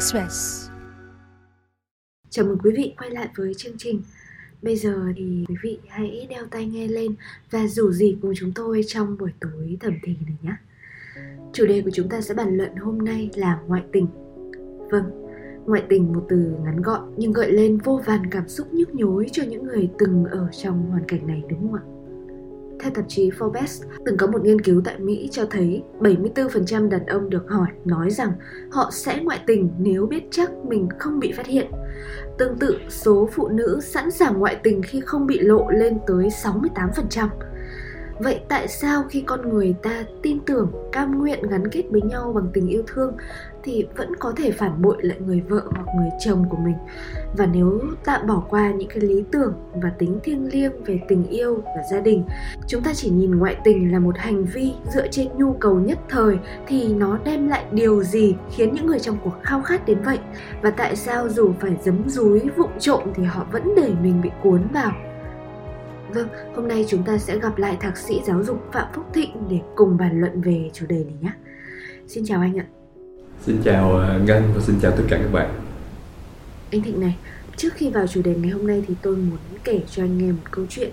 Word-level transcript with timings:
Express. 0.00 0.68
Chào 2.30 2.46
mừng 2.46 2.58
quý 2.58 2.70
vị 2.76 2.94
quay 2.98 3.10
lại 3.10 3.28
với 3.36 3.54
chương 3.54 3.72
trình. 3.78 4.02
Bây 4.62 4.76
giờ 4.76 4.94
thì 5.16 5.44
quý 5.48 5.54
vị 5.62 5.78
hãy 5.88 6.26
đeo 6.30 6.46
tai 6.50 6.66
nghe 6.66 6.88
lên 6.88 7.14
và 7.50 7.66
rủ 7.66 7.92
gì 7.92 8.18
cùng 8.22 8.32
chúng 8.36 8.52
tôi 8.54 8.82
trong 8.86 9.16
buổi 9.18 9.32
tối 9.40 9.76
thẩm 9.80 9.94
thì 10.02 10.16
này 10.26 10.36
nhé. 10.42 10.52
Chủ 11.52 11.66
đề 11.66 11.82
của 11.82 11.90
chúng 11.92 12.08
ta 12.08 12.20
sẽ 12.20 12.34
bàn 12.34 12.56
luận 12.56 12.76
hôm 12.76 12.98
nay 12.98 13.30
là 13.34 13.60
ngoại 13.66 13.82
tình. 13.92 14.06
Vâng, 14.90 15.04
ngoại 15.66 15.82
tình 15.88 16.12
một 16.12 16.26
từ 16.28 16.52
ngắn 16.64 16.82
gọn 16.82 17.14
nhưng 17.16 17.32
gợi 17.32 17.52
lên 17.52 17.78
vô 17.78 18.00
vàn 18.06 18.30
cảm 18.30 18.48
xúc 18.48 18.72
nhức 18.72 18.94
nhối 18.94 19.26
cho 19.32 19.42
những 19.42 19.64
người 19.64 19.90
từng 19.98 20.24
ở 20.24 20.48
trong 20.52 20.90
hoàn 20.90 21.04
cảnh 21.08 21.26
này 21.26 21.42
đúng 21.50 21.60
không 21.60 21.74
ạ? 21.74 21.99
Theo 22.82 22.90
tạp 22.94 23.04
chí 23.08 23.30
Forbes, 23.30 23.84
từng 24.06 24.16
có 24.16 24.26
một 24.26 24.44
nghiên 24.44 24.60
cứu 24.60 24.82
tại 24.84 24.98
Mỹ 24.98 25.28
cho 25.32 25.46
thấy 25.50 25.82
74% 26.00 26.88
đàn 26.88 27.06
ông 27.06 27.30
được 27.30 27.48
hỏi 27.48 27.68
nói 27.84 28.10
rằng 28.10 28.32
họ 28.70 28.90
sẽ 28.92 29.20
ngoại 29.22 29.40
tình 29.46 29.70
nếu 29.78 30.06
biết 30.06 30.22
chắc 30.30 30.50
mình 30.64 30.88
không 30.98 31.20
bị 31.20 31.32
phát 31.32 31.46
hiện. 31.46 31.66
Tương 32.38 32.58
tự, 32.58 32.78
số 32.88 33.28
phụ 33.32 33.48
nữ 33.48 33.80
sẵn 33.82 34.10
sàng 34.10 34.38
ngoại 34.38 34.56
tình 34.62 34.82
khi 34.82 35.00
không 35.00 35.26
bị 35.26 35.38
lộ 35.38 35.70
lên 35.70 35.98
tới 36.06 36.28
68%. 36.28 37.28
Vậy 38.22 38.40
tại 38.48 38.68
sao 38.68 39.04
khi 39.10 39.20
con 39.20 39.48
người 39.48 39.74
ta 39.82 40.04
tin 40.22 40.40
tưởng, 40.40 40.72
cam 40.92 41.18
nguyện 41.18 41.42
gắn 41.50 41.68
kết 41.68 41.82
với 41.90 42.00
nhau 42.00 42.32
bằng 42.34 42.46
tình 42.52 42.68
yêu 42.68 42.82
thương 42.86 43.12
thì 43.62 43.86
vẫn 43.96 44.16
có 44.16 44.32
thể 44.36 44.50
phản 44.50 44.82
bội 44.82 44.96
lại 45.00 45.18
người 45.26 45.42
vợ 45.48 45.62
hoặc 45.70 45.86
người 45.96 46.10
chồng 46.24 46.44
của 46.50 46.56
mình? 46.56 46.76
Và 47.36 47.46
nếu 47.46 47.80
tạm 48.04 48.26
bỏ 48.26 48.42
qua 48.48 48.70
những 48.70 48.88
cái 48.88 49.00
lý 49.00 49.24
tưởng 49.30 49.54
và 49.82 49.90
tính 49.98 50.18
thiêng 50.24 50.48
liêng 50.52 50.84
về 50.84 51.00
tình 51.08 51.26
yêu 51.26 51.62
và 51.64 51.82
gia 51.90 52.00
đình, 52.00 52.24
chúng 52.66 52.82
ta 52.82 52.92
chỉ 52.94 53.10
nhìn 53.10 53.38
ngoại 53.38 53.56
tình 53.64 53.92
là 53.92 53.98
một 53.98 54.18
hành 54.18 54.44
vi 54.44 54.72
dựa 54.94 55.08
trên 55.08 55.28
nhu 55.38 55.52
cầu 55.52 55.74
nhất 55.74 55.98
thời 56.08 56.38
thì 56.66 56.94
nó 56.94 57.18
đem 57.24 57.48
lại 57.48 57.64
điều 57.72 58.02
gì 58.02 58.34
khiến 58.50 58.74
những 58.74 58.86
người 58.86 58.98
trong 58.98 59.16
cuộc 59.24 59.34
khao 59.42 59.62
khát 59.62 59.86
đến 59.86 59.98
vậy? 60.04 60.18
Và 60.62 60.70
tại 60.70 60.96
sao 60.96 61.28
dù 61.28 61.52
phải 61.60 61.76
giấm 61.84 62.08
dúi 62.08 62.40
vụng 62.56 62.78
trộm 62.78 63.00
thì 63.14 63.22
họ 63.22 63.46
vẫn 63.52 63.74
để 63.76 63.92
mình 64.02 64.20
bị 64.22 64.30
cuốn 64.42 64.62
vào 64.72 64.92
Vâng, 66.14 66.28
hôm 66.54 66.68
nay 66.68 66.84
chúng 66.88 67.02
ta 67.02 67.18
sẽ 67.18 67.38
gặp 67.38 67.58
lại 67.58 67.76
thạc 67.80 67.96
sĩ 67.96 68.20
giáo 68.26 68.44
dục 68.44 68.64
Phạm 68.72 68.88
Phúc 68.94 69.04
Thịnh 69.14 69.48
để 69.50 69.58
cùng 69.74 69.96
bàn 69.96 70.20
luận 70.20 70.40
về 70.40 70.70
chủ 70.72 70.86
đề 70.86 70.96
này 70.96 71.14
nhé. 71.20 71.32
Xin 72.06 72.24
chào 72.26 72.40
anh 72.40 72.58
ạ. 72.58 72.66
Xin 73.40 73.56
chào 73.64 73.92
ờ, 73.92 74.18
Ngân 74.26 74.42
và 74.54 74.60
xin 74.60 74.76
chào 74.82 74.90
tất 74.90 75.02
cả 75.08 75.18
các 75.22 75.32
bạn. 75.32 75.50
Anh 76.70 76.82
Thịnh 76.82 77.00
này, 77.00 77.16
trước 77.56 77.68
khi 77.74 77.90
vào 77.90 78.06
chủ 78.06 78.22
đề 78.22 78.34
ngày 78.34 78.50
hôm 78.50 78.66
nay 78.66 78.84
thì 78.88 78.94
tôi 79.02 79.16
muốn 79.16 79.38
kể 79.64 79.80
cho 79.90 80.04
anh 80.04 80.18
nghe 80.18 80.32
một 80.32 80.50
câu 80.50 80.66
chuyện 80.68 80.90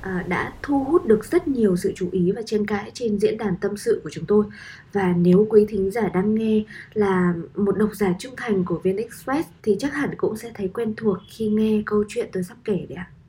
à, 0.00 0.24
đã 0.28 0.52
thu 0.62 0.84
hút 0.84 1.06
được 1.06 1.24
rất 1.24 1.48
nhiều 1.48 1.76
sự 1.76 1.92
chú 1.96 2.08
ý 2.12 2.32
và 2.32 2.42
tranh 2.46 2.66
cãi 2.66 2.90
trên 2.94 3.18
diễn 3.18 3.38
đàn 3.38 3.56
tâm 3.56 3.76
sự 3.76 4.00
của 4.04 4.10
chúng 4.10 4.26
tôi. 4.26 4.44
Và 4.92 5.14
nếu 5.16 5.46
quý 5.48 5.66
thính 5.68 5.90
giả 5.90 6.08
đang 6.14 6.34
nghe 6.34 6.64
là 6.94 7.34
một 7.56 7.78
độc 7.78 7.90
giả 7.94 8.14
trung 8.18 8.34
thành 8.36 8.64
của 8.64 8.80
VN 8.84 8.96
Express 8.96 9.48
thì 9.62 9.76
chắc 9.78 9.94
hẳn 9.94 10.10
cũng 10.16 10.36
sẽ 10.36 10.50
thấy 10.54 10.68
quen 10.68 10.94
thuộc 10.96 11.18
khi 11.28 11.48
nghe 11.48 11.82
câu 11.86 12.04
chuyện 12.08 12.28
tôi 12.32 12.42
sắp 12.42 12.56
kể 12.64 12.86
đấy 12.88 12.96
ạ. 12.96 13.10
À. 13.10 13.21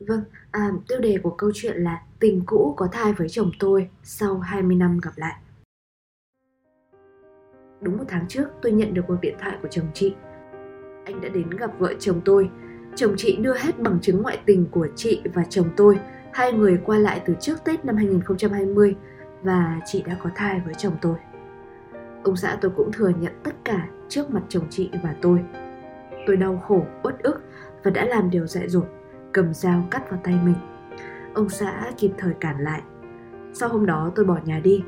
Vâng, 0.00 0.22
à, 0.50 0.70
tiêu 0.88 1.00
đề 1.00 1.18
của 1.22 1.30
câu 1.30 1.50
chuyện 1.54 1.76
là 1.76 2.02
Tình 2.18 2.42
cũ 2.46 2.74
có 2.76 2.88
thai 2.92 3.12
với 3.12 3.28
chồng 3.28 3.50
tôi 3.58 3.88
sau 4.02 4.38
20 4.38 4.76
năm 4.76 5.00
gặp 5.02 5.10
lại. 5.16 5.34
Đúng 7.80 7.98
một 7.98 8.04
tháng 8.08 8.28
trước 8.28 8.44
tôi 8.62 8.72
nhận 8.72 8.94
được 8.94 9.02
cuộc 9.08 9.16
điện 9.20 9.34
thoại 9.40 9.58
của 9.62 9.68
chồng 9.68 9.86
chị. 9.94 10.14
Anh 11.04 11.20
đã 11.20 11.28
đến 11.28 11.50
gặp 11.50 11.70
vợ 11.78 11.94
chồng 11.98 12.20
tôi. 12.24 12.50
Chồng 12.94 13.14
chị 13.16 13.36
đưa 13.36 13.54
hết 13.54 13.78
bằng 13.78 13.98
chứng 14.02 14.22
ngoại 14.22 14.38
tình 14.46 14.66
của 14.70 14.88
chị 14.96 15.22
và 15.34 15.44
chồng 15.50 15.70
tôi. 15.76 15.98
Hai 16.32 16.52
người 16.52 16.80
qua 16.84 16.98
lại 16.98 17.22
từ 17.26 17.34
trước 17.40 17.64
Tết 17.64 17.84
năm 17.84 17.96
2020 17.96 18.96
và 19.42 19.80
chị 19.86 20.02
đã 20.06 20.16
có 20.22 20.30
thai 20.34 20.60
với 20.64 20.74
chồng 20.74 20.96
tôi. 21.02 21.16
Ông 22.24 22.36
xã 22.36 22.58
tôi 22.60 22.70
cũng 22.76 22.92
thừa 22.92 23.12
nhận 23.20 23.32
tất 23.42 23.54
cả 23.64 23.88
trước 24.08 24.30
mặt 24.30 24.42
chồng 24.48 24.64
chị 24.70 24.90
và 25.02 25.14
tôi. 25.22 25.38
Tôi 26.26 26.36
đau 26.36 26.56
khổ, 26.68 26.86
uất 27.02 27.18
ức 27.22 27.42
và 27.82 27.90
đã 27.90 28.04
làm 28.04 28.30
điều 28.30 28.46
dại 28.46 28.68
dột 28.68 28.99
cầm 29.32 29.54
dao 29.54 29.84
cắt 29.90 30.10
vào 30.10 30.20
tay 30.24 30.38
mình. 30.44 30.54
Ông 31.34 31.48
xã 31.48 31.92
kịp 31.98 32.10
thời 32.18 32.32
cản 32.40 32.60
lại. 32.60 32.82
Sau 33.52 33.68
hôm 33.68 33.86
đó 33.86 34.12
tôi 34.14 34.24
bỏ 34.24 34.38
nhà 34.44 34.60
đi, 34.64 34.84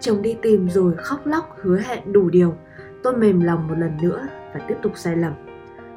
chồng 0.00 0.22
đi 0.22 0.36
tìm 0.42 0.68
rồi 0.68 0.94
khóc 0.96 1.26
lóc 1.26 1.56
hứa 1.62 1.78
hẹn 1.78 2.12
đủ 2.12 2.30
điều. 2.30 2.54
Tôi 3.02 3.16
mềm 3.16 3.40
lòng 3.40 3.68
một 3.68 3.74
lần 3.78 3.96
nữa 4.02 4.28
và 4.54 4.60
tiếp 4.68 4.74
tục 4.82 4.92
sai 4.94 5.16
lầm. 5.16 5.32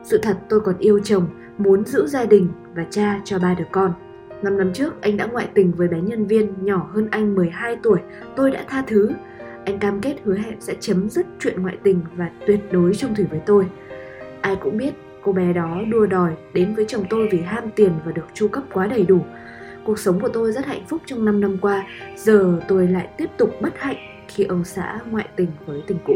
Sự 0.03 0.19
thật 0.23 0.37
tôi 0.49 0.59
còn 0.59 0.77
yêu 0.77 0.99
chồng, 1.03 1.27
muốn 1.57 1.85
giữ 1.85 2.07
gia 2.07 2.25
đình 2.25 2.47
và 2.75 2.85
cha 2.89 3.19
cho 3.23 3.39
ba 3.39 3.53
đứa 3.53 3.65
con. 3.71 3.93
Năm 4.41 4.57
năm 4.57 4.73
trước 4.73 5.01
anh 5.01 5.17
đã 5.17 5.25
ngoại 5.25 5.47
tình 5.53 5.71
với 5.71 5.87
bé 5.87 6.01
nhân 6.01 6.27
viên 6.27 6.65
nhỏ 6.65 6.89
hơn 6.93 7.07
anh 7.11 7.35
12 7.35 7.77
tuổi, 7.83 7.99
tôi 8.35 8.51
đã 8.51 8.65
tha 8.67 8.83
thứ. 8.87 9.09
Anh 9.65 9.79
cam 9.79 10.01
kết 10.01 10.15
hứa 10.23 10.35
hẹn 10.35 10.61
sẽ 10.61 10.75
chấm 10.79 11.09
dứt 11.09 11.25
chuyện 11.39 11.61
ngoại 11.61 11.77
tình 11.83 12.01
và 12.15 12.29
tuyệt 12.47 12.59
đối 12.71 12.93
trung 12.93 13.15
thủy 13.15 13.25
với 13.29 13.41
tôi. 13.45 13.67
Ai 14.41 14.55
cũng 14.55 14.77
biết 14.77 14.93
Cô 15.23 15.31
bé 15.31 15.53
đó 15.53 15.81
đua 15.91 16.05
đòi 16.05 16.31
đến 16.53 16.75
với 16.75 16.85
chồng 16.87 17.05
tôi 17.09 17.27
vì 17.31 17.41
ham 17.41 17.63
tiền 17.75 17.91
và 18.05 18.11
được 18.11 18.25
chu 18.33 18.47
cấp 18.47 18.63
quá 18.73 18.87
đầy 18.87 19.03
đủ. 19.03 19.25
Cuộc 19.85 19.99
sống 19.99 20.19
của 20.19 20.29
tôi 20.29 20.51
rất 20.51 20.65
hạnh 20.65 20.85
phúc 20.87 21.01
trong 21.05 21.25
5 21.25 21.41
năm 21.41 21.57
qua, 21.61 21.87
giờ 22.15 22.59
tôi 22.67 22.87
lại 22.87 23.07
tiếp 23.17 23.29
tục 23.37 23.55
bất 23.61 23.79
hạnh 23.79 23.97
khi 24.27 24.43
ông 24.43 24.63
xã 24.63 24.99
ngoại 25.11 25.27
tình 25.35 25.49
với 25.65 25.81
tình 25.87 25.97
cũ. 26.05 26.13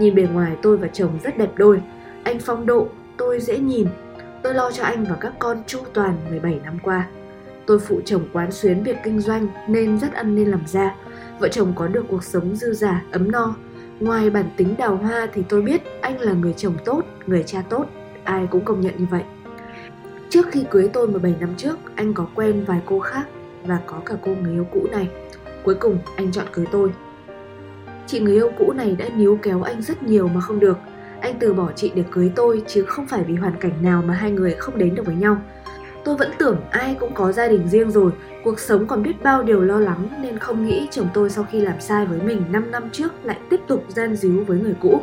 Nhìn 0.00 0.14
bề 0.14 0.22
ngoài 0.32 0.56
tôi 0.62 0.76
và 0.76 0.88
chồng 0.88 1.18
rất 1.24 1.38
đẹp 1.38 1.50
đôi, 1.56 1.82
anh 2.24 2.38
phong 2.40 2.66
độ, 2.66 2.88
tôi 3.16 3.40
dễ 3.40 3.58
nhìn. 3.58 3.86
Tôi 4.42 4.54
lo 4.54 4.70
cho 4.70 4.84
anh 4.84 5.04
và 5.04 5.16
các 5.20 5.32
con 5.38 5.62
chu 5.66 5.78
toàn 5.92 6.16
17 6.30 6.60
năm 6.64 6.78
qua. 6.82 7.06
Tôi 7.66 7.78
phụ 7.78 8.00
chồng 8.04 8.22
quán 8.32 8.52
xuyến 8.52 8.82
việc 8.82 8.96
kinh 9.04 9.20
doanh 9.20 9.48
nên 9.68 9.98
rất 9.98 10.12
ăn 10.12 10.34
nên 10.34 10.50
làm 10.50 10.66
ra. 10.66 10.94
Vợ 11.38 11.48
chồng 11.48 11.72
có 11.76 11.88
được 11.88 12.04
cuộc 12.08 12.24
sống 12.24 12.56
dư 12.56 12.72
giả, 12.72 13.02
ấm 13.12 13.32
no, 13.32 13.54
Ngoài 14.00 14.30
bản 14.30 14.44
tính 14.56 14.74
đào 14.78 14.96
hoa 14.96 15.28
thì 15.32 15.42
tôi 15.48 15.62
biết 15.62 15.82
anh 16.00 16.20
là 16.20 16.32
người 16.32 16.54
chồng 16.56 16.74
tốt, 16.84 17.02
người 17.26 17.42
cha 17.42 17.62
tốt, 17.68 17.86
ai 18.24 18.46
cũng 18.50 18.64
công 18.64 18.80
nhận 18.80 18.94
như 18.98 19.06
vậy. 19.10 19.22
Trước 20.28 20.46
khi 20.50 20.64
cưới 20.70 20.90
tôi 20.92 21.08
17 21.08 21.34
năm 21.40 21.54
trước, 21.56 21.78
anh 21.94 22.14
có 22.14 22.26
quen 22.34 22.64
vài 22.66 22.80
cô 22.86 23.00
khác 23.00 23.26
và 23.64 23.78
có 23.86 24.00
cả 24.06 24.14
cô 24.24 24.34
người 24.34 24.52
yêu 24.52 24.66
cũ 24.72 24.86
này. 24.92 25.08
Cuối 25.64 25.74
cùng 25.74 25.98
anh 26.16 26.32
chọn 26.32 26.46
cưới 26.52 26.66
tôi. 26.72 26.90
Chị 28.06 28.20
người 28.20 28.34
yêu 28.34 28.50
cũ 28.58 28.72
này 28.72 28.96
đã 28.98 29.08
níu 29.16 29.38
kéo 29.42 29.62
anh 29.62 29.82
rất 29.82 30.02
nhiều 30.02 30.28
mà 30.28 30.40
không 30.40 30.60
được. 30.60 30.78
Anh 31.20 31.34
từ 31.38 31.54
bỏ 31.54 31.72
chị 31.76 31.92
để 31.94 32.04
cưới 32.10 32.32
tôi 32.36 32.62
chứ 32.66 32.84
không 32.84 33.06
phải 33.06 33.24
vì 33.24 33.34
hoàn 33.34 33.56
cảnh 33.60 33.82
nào 33.82 34.02
mà 34.06 34.14
hai 34.14 34.30
người 34.30 34.54
không 34.54 34.78
đến 34.78 34.94
được 34.94 35.06
với 35.06 35.14
nhau. 35.14 35.42
Tôi 36.04 36.16
vẫn 36.16 36.30
tưởng 36.38 36.60
ai 36.70 36.96
cũng 37.00 37.14
có 37.14 37.32
gia 37.32 37.48
đình 37.48 37.68
riêng 37.68 37.90
rồi, 37.90 38.12
cuộc 38.44 38.60
sống 38.60 38.86
còn 38.86 39.02
biết 39.02 39.22
bao 39.22 39.42
điều 39.42 39.60
lo 39.60 39.80
lắng 39.80 40.08
nên 40.20 40.38
không 40.38 40.66
nghĩ 40.66 40.88
chồng 40.90 41.08
tôi 41.14 41.30
sau 41.30 41.46
khi 41.50 41.60
làm 41.60 41.80
sai 41.80 42.06
với 42.06 42.18
mình 42.22 42.44
5 42.50 42.70
năm 42.70 42.90
trước 42.92 43.12
lại 43.22 43.38
tiếp 43.50 43.60
tục 43.66 43.84
gian 43.88 44.16
díu 44.16 44.44
với 44.44 44.58
người 44.58 44.74
cũ. 44.80 45.00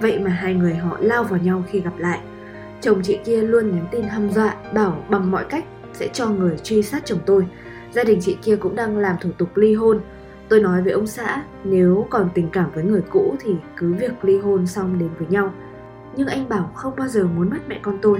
Vậy 0.00 0.18
mà 0.18 0.30
hai 0.30 0.54
người 0.54 0.74
họ 0.74 0.96
lao 1.00 1.24
vào 1.24 1.38
nhau 1.38 1.64
khi 1.70 1.80
gặp 1.80 1.98
lại. 1.98 2.20
Chồng 2.80 3.00
chị 3.02 3.18
kia 3.24 3.42
luôn 3.42 3.70
nhắn 3.70 3.86
tin 3.90 4.02
hăm 4.02 4.30
dọa, 4.30 4.54
bảo 4.74 5.04
bằng 5.10 5.30
mọi 5.30 5.44
cách 5.44 5.64
sẽ 5.92 6.08
cho 6.12 6.28
người 6.28 6.56
truy 6.62 6.82
sát 6.82 7.04
chồng 7.04 7.18
tôi. 7.26 7.46
Gia 7.92 8.04
đình 8.04 8.18
chị 8.22 8.36
kia 8.42 8.56
cũng 8.56 8.76
đang 8.76 8.98
làm 8.98 9.16
thủ 9.20 9.30
tục 9.38 9.56
ly 9.56 9.74
hôn. 9.74 10.00
Tôi 10.48 10.60
nói 10.60 10.82
với 10.82 10.92
ông 10.92 11.06
xã, 11.06 11.42
nếu 11.64 12.06
còn 12.10 12.28
tình 12.34 12.48
cảm 12.52 12.70
với 12.74 12.84
người 12.84 13.02
cũ 13.10 13.36
thì 13.40 13.54
cứ 13.76 13.94
việc 13.94 14.24
ly 14.24 14.38
hôn 14.38 14.66
xong 14.66 14.98
đến 14.98 15.08
với 15.18 15.28
nhau. 15.28 15.52
Nhưng 16.16 16.28
anh 16.28 16.48
bảo 16.48 16.70
không 16.74 16.96
bao 16.96 17.08
giờ 17.08 17.24
muốn 17.36 17.50
mất 17.50 17.58
mẹ 17.68 17.78
con 17.82 17.98
tôi. 18.02 18.18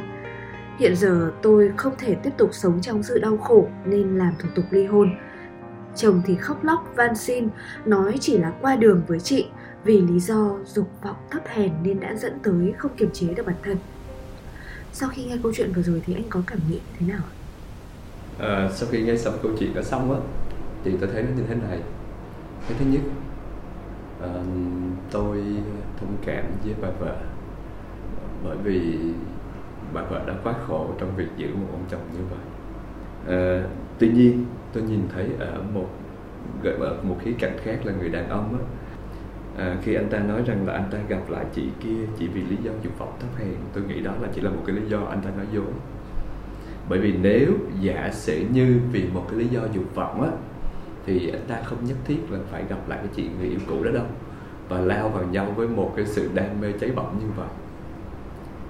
Hiện 0.78 0.96
giờ 0.96 1.32
tôi 1.42 1.72
không 1.76 1.94
thể 1.98 2.14
tiếp 2.14 2.30
tục 2.36 2.50
sống 2.52 2.80
trong 2.80 3.02
sự 3.02 3.18
đau 3.18 3.36
khổ 3.36 3.68
nên 3.84 4.18
làm 4.18 4.34
thủ 4.38 4.48
tục 4.54 4.64
ly 4.70 4.86
hôn. 4.86 5.10
Chồng 5.94 6.22
thì 6.26 6.34
khóc 6.34 6.64
lóc 6.64 6.92
van 6.96 7.16
xin, 7.16 7.48
nói 7.84 8.14
chỉ 8.20 8.38
là 8.38 8.52
qua 8.60 8.76
đường 8.76 9.02
với 9.06 9.20
chị 9.20 9.46
vì 9.84 10.00
lý 10.00 10.20
do 10.20 10.58
dục 10.64 10.88
vọng 11.02 11.16
thấp 11.30 11.42
hèn 11.46 11.72
nên 11.82 12.00
đã 12.00 12.14
dẫn 12.14 12.38
tới 12.42 12.74
không 12.78 12.96
kiềm 12.96 13.10
chế 13.12 13.34
được 13.34 13.46
bản 13.46 13.56
thân. 13.62 13.76
Sau 14.92 15.08
khi 15.08 15.24
nghe 15.24 15.36
câu 15.42 15.52
chuyện 15.54 15.72
vừa 15.72 15.82
rồi 15.82 16.02
thì 16.06 16.14
anh 16.14 16.24
có 16.28 16.40
cảm 16.46 16.58
nghĩ 16.70 16.80
thế 16.98 17.06
nào 17.06 17.22
À, 18.38 18.68
sau 18.72 18.88
khi 18.92 19.02
nghe 19.02 19.16
xong 19.16 19.34
câu 19.42 19.52
chuyện 19.58 19.74
đã 19.74 19.82
xong 19.82 20.12
á 20.12 20.20
thì 20.84 20.92
tôi 21.00 21.10
thấy 21.12 21.22
nó 21.22 21.28
như 21.36 21.42
thế 21.48 21.54
này. 21.54 21.80
Cái 22.68 22.78
thứ 22.78 22.84
nhất, 22.90 23.00
à, 24.22 24.34
tôi 25.10 25.42
thông 26.00 26.16
cảm 26.26 26.44
với 26.64 26.74
bà 26.82 26.88
vợ 27.00 27.16
bởi 28.44 28.56
vì 28.64 28.98
bà 29.92 30.02
vợ 30.02 30.22
đã 30.26 30.34
quá 30.44 30.54
khổ 30.66 30.90
trong 30.98 31.16
việc 31.16 31.28
giữ 31.36 31.48
một 31.54 31.66
ông 31.72 31.84
chồng 31.90 32.00
như 32.12 32.20
vậy. 32.30 32.38
À, 33.36 33.68
tuy 33.98 34.08
nhiên 34.08 34.44
tôi 34.72 34.82
nhìn 34.82 35.00
thấy 35.14 35.26
ở 35.38 35.62
một 35.74 35.88
ở 36.80 36.96
một 37.02 37.16
khía 37.22 37.32
cạnh 37.38 37.56
khác 37.62 37.86
là 37.86 37.92
người 37.92 38.08
đàn 38.08 38.28
ông 38.28 38.58
á. 38.58 38.64
À, 39.64 39.76
khi 39.82 39.94
anh 39.94 40.08
ta 40.08 40.18
nói 40.18 40.42
rằng 40.46 40.66
là 40.66 40.72
anh 40.72 40.84
ta 40.90 40.98
gặp 41.08 41.20
lại 41.28 41.44
chị 41.54 41.68
kia 41.80 42.06
chỉ 42.18 42.28
vì 42.28 42.42
lý 42.42 42.56
do 42.62 42.70
dục 42.82 42.98
vọng 42.98 43.16
thấp 43.20 43.30
hèn 43.38 43.54
tôi 43.72 43.84
nghĩ 43.84 44.00
đó 44.00 44.12
là 44.20 44.28
chỉ 44.34 44.40
là 44.40 44.50
một 44.50 44.62
cái 44.66 44.76
lý 44.76 44.82
do 44.88 44.98
anh 44.98 45.20
ta 45.22 45.30
nói 45.36 45.46
dối. 45.52 45.72
Bởi 46.88 46.98
vì 46.98 47.14
nếu 47.22 47.52
giả 47.80 48.10
sử 48.12 48.44
như 48.52 48.80
vì 48.92 49.04
một 49.14 49.26
cái 49.30 49.38
lý 49.38 49.46
do 49.48 49.60
dục 49.72 49.94
vọng 49.94 50.22
á 50.22 50.30
thì 51.06 51.28
anh 51.28 51.44
ta 51.48 51.62
không 51.64 51.84
nhất 51.84 51.96
thiết 52.04 52.18
là 52.30 52.38
phải 52.50 52.64
gặp 52.68 52.88
lại 52.88 52.98
cái 53.02 53.08
chị 53.14 53.28
người 53.38 53.48
yêu 53.48 53.60
cũ 53.68 53.84
đó 53.84 53.90
đâu 53.90 54.06
và 54.68 54.80
lao 54.80 55.08
vào 55.08 55.24
nhau 55.24 55.52
với 55.56 55.68
một 55.68 55.92
cái 55.96 56.06
sự 56.06 56.30
đam 56.34 56.60
mê 56.60 56.72
cháy 56.80 56.90
bỏng 56.96 57.18
như 57.20 57.26
vậy 57.36 57.48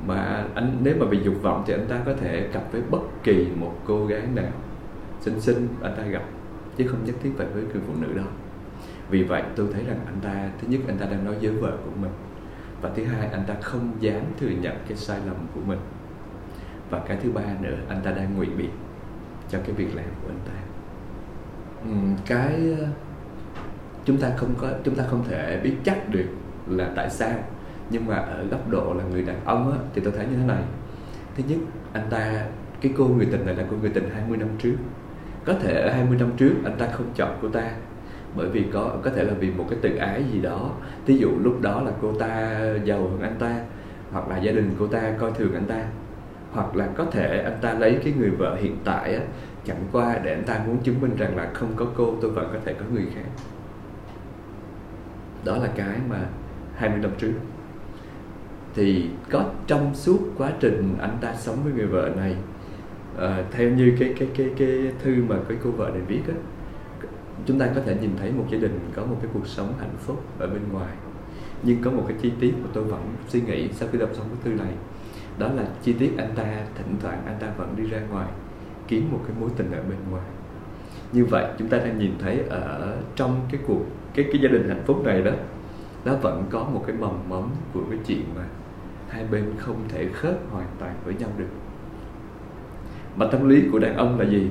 mà 0.07 0.45
anh, 0.55 0.77
nếu 0.83 0.95
mà 1.01 1.07
bị 1.07 1.19
dục 1.23 1.35
vọng 1.43 1.65
thì 1.67 1.73
anh 1.73 1.87
ta 1.89 2.01
có 2.07 2.15
thể 2.21 2.49
gặp 2.53 2.63
với 2.73 2.83
bất 2.91 3.03
kỳ 3.23 3.47
một 3.57 3.75
cô 3.87 4.07
gái 4.07 4.23
nào 4.35 4.53
xinh 5.21 5.41
xinh 5.41 5.69
anh 5.83 5.95
ta 5.97 6.03
gặp, 6.03 6.23
chứ 6.77 6.87
không 6.87 7.05
nhất 7.05 7.15
thiết 7.23 7.31
phải 7.37 7.47
với 7.47 7.63
người 7.63 7.83
phụ 7.87 7.93
nữ 8.01 8.09
đó 8.17 8.25
vì 9.11 9.23
vậy 9.23 9.43
tôi 9.57 9.67
thấy 9.73 9.85
rằng 9.85 9.99
anh 10.07 10.21
ta, 10.23 10.51
thứ 10.61 10.69
nhất 10.69 10.81
anh 10.89 10.99
ta 10.99 11.07
đang 11.07 11.25
nói 11.25 11.35
với 11.41 11.51
vợ 11.51 11.77
của 11.85 11.91
mình, 12.01 12.11
và 12.83 12.91
thứ 12.97 13.05
hai 13.05 13.29
anh 13.29 13.45
ta 13.47 13.55
không 13.63 13.93
dám 14.01 14.23
thừa 14.41 14.49
nhận 14.49 14.77
cái 14.89 14.97
sai 14.97 15.19
lầm 15.27 15.37
của 15.55 15.61
mình. 15.67 15.79
Và 16.91 16.99
cái 17.09 17.19
thứ 17.23 17.31
ba 17.31 17.43
nữa, 17.61 17.77
anh 17.89 18.01
ta 18.05 18.11
đang 18.11 18.37
ngụy 18.37 18.47
biện 18.47 18.71
cho 19.49 19.59
cái 19.65 19.73
việc 19.73 19.97
làm 19.97 20.05
của 20.23 20.31
anh 20.31 20.41
ta. 20.47 20.53
Cái 22.27 22.77
ờ, 22.81 22.87
chúng 24.05 24.17
ta 24.17 24.31
không 24.37 24.55
có, 24.59 24.69
chúng 24.85 24.95
ta 24.95 25.05
không 25.11 25.25
thể 25.29 25.61
biết 25.63 25.75
chắc 25.85 26.09
được 26.09 26.27
là 26.67 26.93
tại 26.97 27.11
sao 27.11 27.39
nhưng 27.91 28.07
mà 28.07 28.17
ở 28.17 28.45
góc 28.51 28.69
độ 28.71 28.95
là 28.95 29.05
người 29.05 29.23
đàn 29.23 29.45
ông 29.45 29.73
á, 29.73 29.79
thì 29.95 30.01
tôi 30.05 30.13
thấy 30.17 30.27
như 30.27 30.37
thế 30.37 30.47
này. 30.47 30.63
Thứ 31.37 31.43
nhất 31.49 31.59
anh 31.93 32.07
ta 32.11 32.47
cái 32.81 32.93
cô 32.99 33.09
người 33.09 33.27
tình 33.33 33.47
này 33.47 33.55
là 33.55 33.65
cô 33.71 33.77
người 33.77 33.91
tình 33.91 34.11
20 34.15 34.39
năm 34.39 34.49
trước. 34.59 34.77
Có 35.45 35.55
thể 35.63 35.81
ở 35.81 35.93
20 35.93 36.19
năm 36.19 36.31
trước 36.37 36.55
anh 36.65 36.77
ta 36.79 36.87
không 36.93 37.07
chọn 37.15 37.39
cô 37.43 37.49
ta 37.49 37.71
bởi 38.37 38.49
vì 38.49 38.65
có 38.73 38.97
có 39.03 39.11
thể 39.11 39.25
là 39.25 39.35
vì 39.41 39.51
một 39.51 39.67
cái 39.71 39.79
tự 39.83 39.97
ái 39.97 40.25
gì 40.33 40.41
đó. 40.41 40.71
Ví 41.07 41.19
dụ 41.19 41.29
lúc 41.43 41.63
đó 41.63 41.83
là 41.83 41.93
cô 42.03 42.13
ta 42.13 42.61
giàu 42.85 42.99
hơn 42.99 43.21
anh 43.21 43.37
ta 43.39 43.61
hoặc 44.13 44.29
là 44.29 44.39
gia 44.39 44.53
đình 44.53 44.75
cô 44.79 44.87
ta 44.87 45.13
coi 45.19 45.33
thường 45.33 45.55
anh 45.55 45.67
ta. 45.67 45.85
Hoặc 46.53 46.77
là 46.77 46.89
có 46.97 47.05
thể 47.05 47.43
anh 47.43 47.59
ta 47.61 47.75
lấy 47.75 48.01
cái 48.05 48.13
người 48.19 48.31
vợ 48.31 48.57
hiện 48.61 48.77
tại 48.85 49.15
á, 49.15 49.21
chẳng 49.65 49.85
qua 49.93 50.19
để 50.25 50.35
anh 50.35 50.45
ta 50.45 50.61
muốn 50.67 50.79
chứng 50.79 51.01
minh 51.01 51.17
rằng 51.17 51.37
là 51.37 51.51
không 51.55 51.73
có 51.77 51.87
cô 51.97 52.15
tôi 52.21 52.31
vẫn 52.31 52.51
có 52.53 52.59
thể 52.65 52.75
có 52.75 52.85
người 52.93 53.07
khác. 53.15 53.31
Đó 55.45 55.57
là 55.57 55.69
cái 55.77 55.99
mà 56.11 56.19
20 56.75 56.99
năm 56.99 57.11
trước 57.19 57.33
thì 58.77 59.09
có 59.31 59.45
trong 59.67 59.95
suốt 59.95 60.19
quá 60.39 60.53
trình 60.61 60.95
anh 61.01 61.19
ta 61.21 61.35
sống 61.35 61.57
với 61.65 61.73
người 61.73 61.87
vợ 61.87 62.11
này 62.17 62.37
à, 63.19 63.45
theo 63.51 63.71
như 63.71 63.97
cái 63.99 64.15
cái 64.19 64.29
cái 64.37 64.51
cái 64.57 64.93
thư 65.03 65.25
mà 65.29 65.37
cái 65.49 65.59
cô 65.65 65.71
vợ 65.71 65.91
này 65.91 66.03
viết 66.09 66.21
á 66.29 66.35
chúng 67.47 67.59
ta 67.59 67.67
có 67.75 67.81
thể 67.81 67.97
nhìn 68.01 68.11
thấy 68.19 68.33
một 68.33 68.45
gia 68.51 68.59
đình 68.59 68.79
có 68.95 69.03
một 69.03 69.17
cái 69.23 69.31
cuộc 69.35 69.47
sống 69.47 69.73
hạnh 69.81 69.97
phúc 69.99 70.25
ở 70.39 70.47
bên 70.47 70.63
ngoài. 70.73 70.93
Nhưng 71.63 71.83
có 71.83 71.91
một 71.91 72.05
cái 72.09 72.17
chi 72.23 72.33
tiết 72.41 72.55
mà 72.63 72.69
tôi 72.73 72.85
vẫn 72.85 73.01
suy 73.29 73.41
nghĩ 73.41 73.69
sau 73.73 73.89
khi 73.93 73.99
đọc 73.99 74.11
xong 74.13 74.27
cái 74.29 74.39
thư 74.45 74.63
này 74.63 74.73
đó 75.39 75.49
là 75.57 75.65
chi 75.83 75.93
tiết 75.93 76.13
anh 76.19 76.31
ta 76.35 76.45
thỉnh 76.75 76.97
thoảng 77.03 77.23
anh 77.27 77.37
ta 77.41 77.47
vẫn 77.57 77.77
đi 77.77 77.85
ra 77.91 78.01
ngoài 78.11 78.29
kiếm 78.89 79.09
một 79.13 79.21
cái 79.27 79.37
mối 79.41 79.51
tình 79.57 79.73
ở 79.73 79.83
bên 79.83 79.99
ngoài. 80.11 80.27
Như 81.13 81.25
vậy 81.25 81.47
chúng 81.59 81.69
ta 81.69 81.79
đang 81.79 81.99
nhìn 81.99 82.13
thấy 82.19 82.39
ở 82.49 82.97
trong 83.17 83.41
cái 83.51 83.61
cuộc 83.67 83.83
cái 84.15 84.27
cái 84.33 84.41
gia 84.43 84.49
đình 84.49 84.69
hạnh 84.69 84.83
phúc 84.87 85.05
này 85.05 85.23
đó 85.23 85.33
nó 86.05 86.15
vẫn 86.17 86.45
có 86.51 86.65
một 86.65 86.85
cái 86.87 86.97
mầm 86.97 87.29
mống 87.29 87.51
của 87.75 87.83
cái 87.91 87.99
chuyện 88.07 88.23
mà 88.37 88.43
hai 89.09 89.25
bên 89.31 89.45
không 89.59 89.77
thể 89.89 90.09
khớp 90.13 90.35
hoàn 90.51 90.67
toàn 90.79 90.95
với 91.05 91.15
nhau 91.15 91.31
được. 91.39 91.49
Mà 93.17 93.27
tâm 93.33 93.49
lý 93.49 93.65
của 93.73 93.79
đàn 93.79 93.97
ông 93.97 94.21
là 94.21 94.25
gì? 94.25 94.51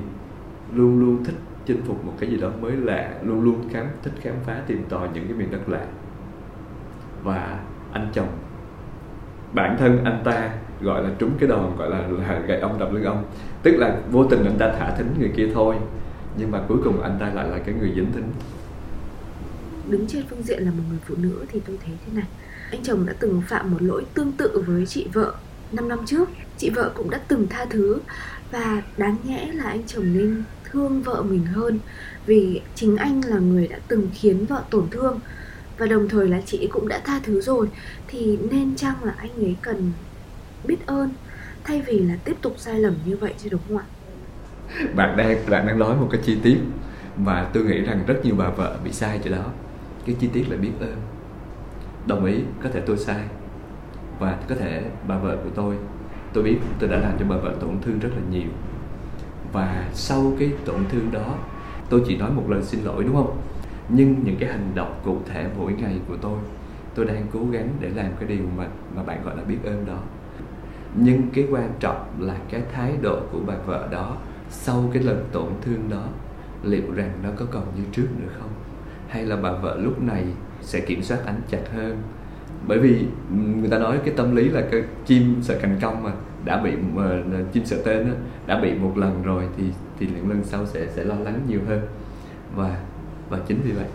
Luôn 0.74 1.00
luôn 1.00 1.24
thích 1.24 1.34
chinh 1.66 1.82
phục 1.86 2.04
một 2.04 2.12
cái 2.20 2.30
gì 2.30 2.36
đó 2.36 2.50
mới 2.60 2.72
lạ 2.72 3.14
luôn 3.22 3.40
luôn 3.40 3.68
khám 3.72 3.86
thích 4.02 4.12
khám 4.20 4.34
phá 4.46 4.62
tìm 4.66 4.84
tòi 4.88 5.08
những 5.14 5.24
cái 5.28 5.36
miền 5.36 5.50
đất 5.50 5.68
lạ. 5.68 5.86
Và 7.22 7.60
anh 7.92 8.08
chồng 8.12 8.28
bản 9.52 9.76
thân 9.78 10.04
anh 10.04 10.22
ta 10.24 10.50
gọi 10.80 11.02
là 11.02 11.10
trúng 11.18 11.30
cái 11.38 11.48
đòn 11.48 11.76
gọi 11.76 11.90
là, 11.90 12.06
là 12.08 12.38
gậy 12.46 12.60
ông 12.60 12.78
đập 12.78 12.92
lưng 12.92 13.04
ông. 13.04 13.24
Tức 13.62 13.76
là 13.76 14.00
vô 14.10 14.24
tình 14.24 14.44
anh 14.44 14.58
ta 14.58 14.72
thả 14.78 14.94
thính 14.96 15.06
người 15.18 15.32
kia 15.36 15.48
thôi 15.54 15.76
nhưng 16.38 16.50
mà 16.50 16.60
cuối 16.68 16.78
cùng 16.84 17.02
anh 17.02 17.16
ta 17.20 17.30
lại 17.34 17.48
là 17.48 17.58
cái 17.58 17.74
người 17.74 17.92
dính 17.94 18.12
thính. 18.12 18.32
Đứng 19.88 20.06
trên 20.06 20.24
phương 20.30 20.42
diện 20.42 20.62
là 20.62 20.70
một 20.70 20.82
người 20.88 20.98
phụ 21.06 21.14
nữ 21.18 21.44
thì 21.48 21.60
tôi 21.66 21.78
thấy 21.86 21.94
thế 22.06 22.12
này 22.12 22.26
anh 22.70 22.82
chồng 22.82 23.06
đã 23.06 23.12
từng 23.20 23.42
phạm 23.48 23.70
một 23.70 23.82
lỗi 23.82 24.04
tương 24.14 24.32
tự 24.32 24.62
với 24.66 24.86
chị 24.86 25.06
vợ 25.12 25.34
5 25.72 25.88
năm 25.88 25.98
trước. 26.06 26.28
Chị 26.58 26.70
vợ 26.70 26.90
cũng 26.94 27.10
đã 27.10 27.20
từng 27.28 27.46
tha 27.50 27.64
thứ 27.70 27.98
và 28.50 28.82
đáng 28.96 29.16
nhẽ 29.24 29.50
là 29.54 29.64
anh 29.64 29.82
chồng 29.86 30.12
nên 30.12 30.42
thương 30.64 31.02
vợ 31.02 31.22
mình 31.22 31.46
hơn 31.46 31.78
vì 32.26 32.60
chính 32.74 32.96
anh 32.96 33.20
là 33.26 33.38
người 33.38 33.68
đã 33.68 33.78
từng 33.88 34.08
khiến 34.14 34.46
vợ 34.46 34.62
tổn 34.70 34.88
thương 34.90 35.20
và 35.78 35.86
đồng 35.86 36.08
thời 36.08 36.28
là 36.28 36.40
chị 36.46 36.68
cũng 36.72 36.88
đã 36.88 37.00
tha 37.04 37.20
thứ 37.22 37.40
rồi. 37.40 37.68
Thì 38.08 38.38
nên 38.50 38.76
chăng 38.76 39.04
là 39.04 39.14
anh 39.18 39.44
ấy 39.44 39.56
cần 39.62 39.92
biết 40.64 40.86
ơn 40.86 41.10
thay 41.64 41.82
vì 41.86 41.98
là 41.98 42.14
tiếp 42.24 42.36
tục 42.42 42.54
sai 42.58 42.80
lầm 42.80 42.94
như 43.06 43.16
vậy 43.16 43.34
chứ, 43.42 43.48
đúng 43.48 43.60
không 43.68 43.78
ạ? 43.78 43.84
Bạn 44.94 45.16
đang 45.16 45.50
bạn 45.50 45.66
đang 45.66 45.78
nói 45.78 45.96
một 45.96 46.08
cái 46.10 46.20
chi 46.24 46.36
tiết 46.42 46.58
mà 47.16 47.50
tôi 47.54 47.64
nghĩ 47.64 47.80
rằng 47.80 48.04
rất 48.06 48.20
nhiều 48.24 48.34
bà 48.38 48.50
vợ 48.50 48.78
bị 48.84 48.92
sai 48.92 49.20
chỗ 49.24 49.30
đó. 49.30 49.44
Cái 50.06 50.16
chi 50.20 50.28
tiết 50.32 50.44
là 50.48 50.56
biết 50.56 50.72
ơn 50.80 50.96
đồng 52.06 52.24
ý 52.24 52.40
có 52.62 52.68
thể 52.72 52.80
tôi 52.80 52.96
sai 52.96 53.22
và 54.18 54.38
có 54.48 54.54
thể 54.54 54.82
bà 55.08 55.18
vợ 55.18 55.36
của 55.44 55.50
tôi 55.54 55.76
tôi 56.32 56.44
biết 56.44 56.58
tôi 56.78 56.90
đã 56.90 56.98
làm 56.98 57.12
cho 57.18 57.24
bà 57.28 57.36
vợ 57.36 57.54
tổn 57.60 57.80
thương 57.82 57.98
rất 57.98 58.08
là 58.12 58.22
nhiều. 58.30 58.48
Và 59.52 59.88
sau 59.92 60.32
cái 60.38 60.50
tổn 60.64 60.76
thương 60.88 61.10
đó, 61.12 61.34
tôi 61.88 62.02
chỉ 62.06 62.16
nói 62.16 62.30
một 62.30 62.44
lời 62.48 62.62
xin 62.62 62.80
lỗi, 62.84 63.04
đúng 63.04 63.14
không? 63.14 63.36
Nhưng 63.88 64.16
những 64.24 64.36
cái 64.40 64.50
hành 64.50 64.72
động 64.74 65.00
cụ 65.04 65.18
thể 65.26 65.46
mỗi 65.58 65.72
ngày 65.72 66.00
của 66.08 66.16
tôi 66.20 66.38
tôi 66.94 67.06
đang 67.06 67.26
cố 67.32 67.40
gắng 67.50 67.68
để 67.80 67.88
làm 67.88 68.06
cái 68.20 68.28
điều 68.28 68.44
mà 68.56 68.66
mà 68.96 69.02
bạn 69.02 69.24
gọi 69.24 69.36
là 69.36 69.42
biết 69.42 69.58
ơn 69.64 69.86
đó. 69.86 69.98
Nhưng 70.94 71.22
cái 71.34 71.46
quan 71.50 71.70
trọng 71.80 72.06
là 72.18 72.34
cái 72.50 72.62
thái 72.72 72.92
độ 73.02 73.20
của 73.32 73.40
bà 73.46 73.54
vợ 73.66 73.88
đó 73.90 74.16
sau 74.50 74.90
cái 74.92 75.02
lần 75.02 75.24
tổn 75.32 75.48
thương 75.62 75.90
đó, 75.90 76.04
liệu 76.62 76.92
rằng 76.94 77.10
nó 77.22 77.28
có 77.36 77.46
còn 77.50 77.64
như 77.76 77.82
trước 77.92 78.08
nữa 78.18 78.28
không? 78.40 78.50
Hay 79.08 79.24
là 79.24 79.36
bà 79.36 79.52
vợ 79.52 79.76
lúc 79.76 80.02
này 80.02 80.24
sẽ 80.66 80.80
kiểm 80.80 81.02
soát 81.02 81.18
ánh 81.26 81.40
chặt 81.50 81.62
hơn. 81.72 82.02
Bởi 82.66 82.78
vì 82.78 83.06
người 83.60 83.70
ta 83.70 83.78
nói 83.78 84.00
cái 84.04 84.14
tâm 84.16 84.36
lý 84.36 84.48
là 84.48 84.62
cái 84.72 84.82
chim 85.06 85.36
sợ 85.42 85.58
cành 85.62 85.78
cong 85.80 86.02
mà 86.02 86.12
đã 86.44 86.62
bị 86.62 86.72
mà 86.94 87.22
chim 87.52 87.64
sợ 87.64 87.82
tên 87.84 88.10
đó, 88.10 88.14
đã 88.46 88.60
bị 88.60 88.74
một 88.74 88.98
lần 88.98 89.22
rồi 89.22 89.44
thì 89.56 89.64
thì 89.98 90.06
những 90.06 90.28
lần 90.28 90.44
sau 90.44 90.66
sẽ 90.66 90.86
sẽ 90.94 91.04
lo 91.04 91.14
lắng 91.14 91.40
nhiều 91.48 91.60
hơn. 91.68 91.80
Và 92.54 92.80
và 93.28 93.38
chính 93.48 93.60
vì 93.64 93.72
vậy 93.72 93.88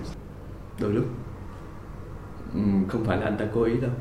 đôi 0.80 0.94
lúc 0.94 1.06
không 2.88 3.06
phải 3.06 3.18
là 3.18 3.24
anh 3.26 3.38
ta 3.38 3.46
cố 3.54 3.64
ý 3.64 3.78
đâu 3.82 3.92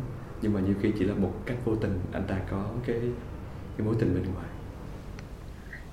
nhưng 0.43 0.52
mà 0.52 0.61
nhiều 0.61 0.75
khi 0.82 0.93
chỉ 0.99 1.05
là 1.05 1.14
một 1.14 1.32
cách 1.46 1.56
vô 1.64 1.76
tình 1.76 2.00
anh 2.12 2.23
ta 2.28 2.37
có 2.50 2.64
cái 2.87 3.00
cái 3.76 3.87
mối 3.87 3.96
tình 3.99 4.14
bên 4.14 4.25
ngoài. 4.34 4.46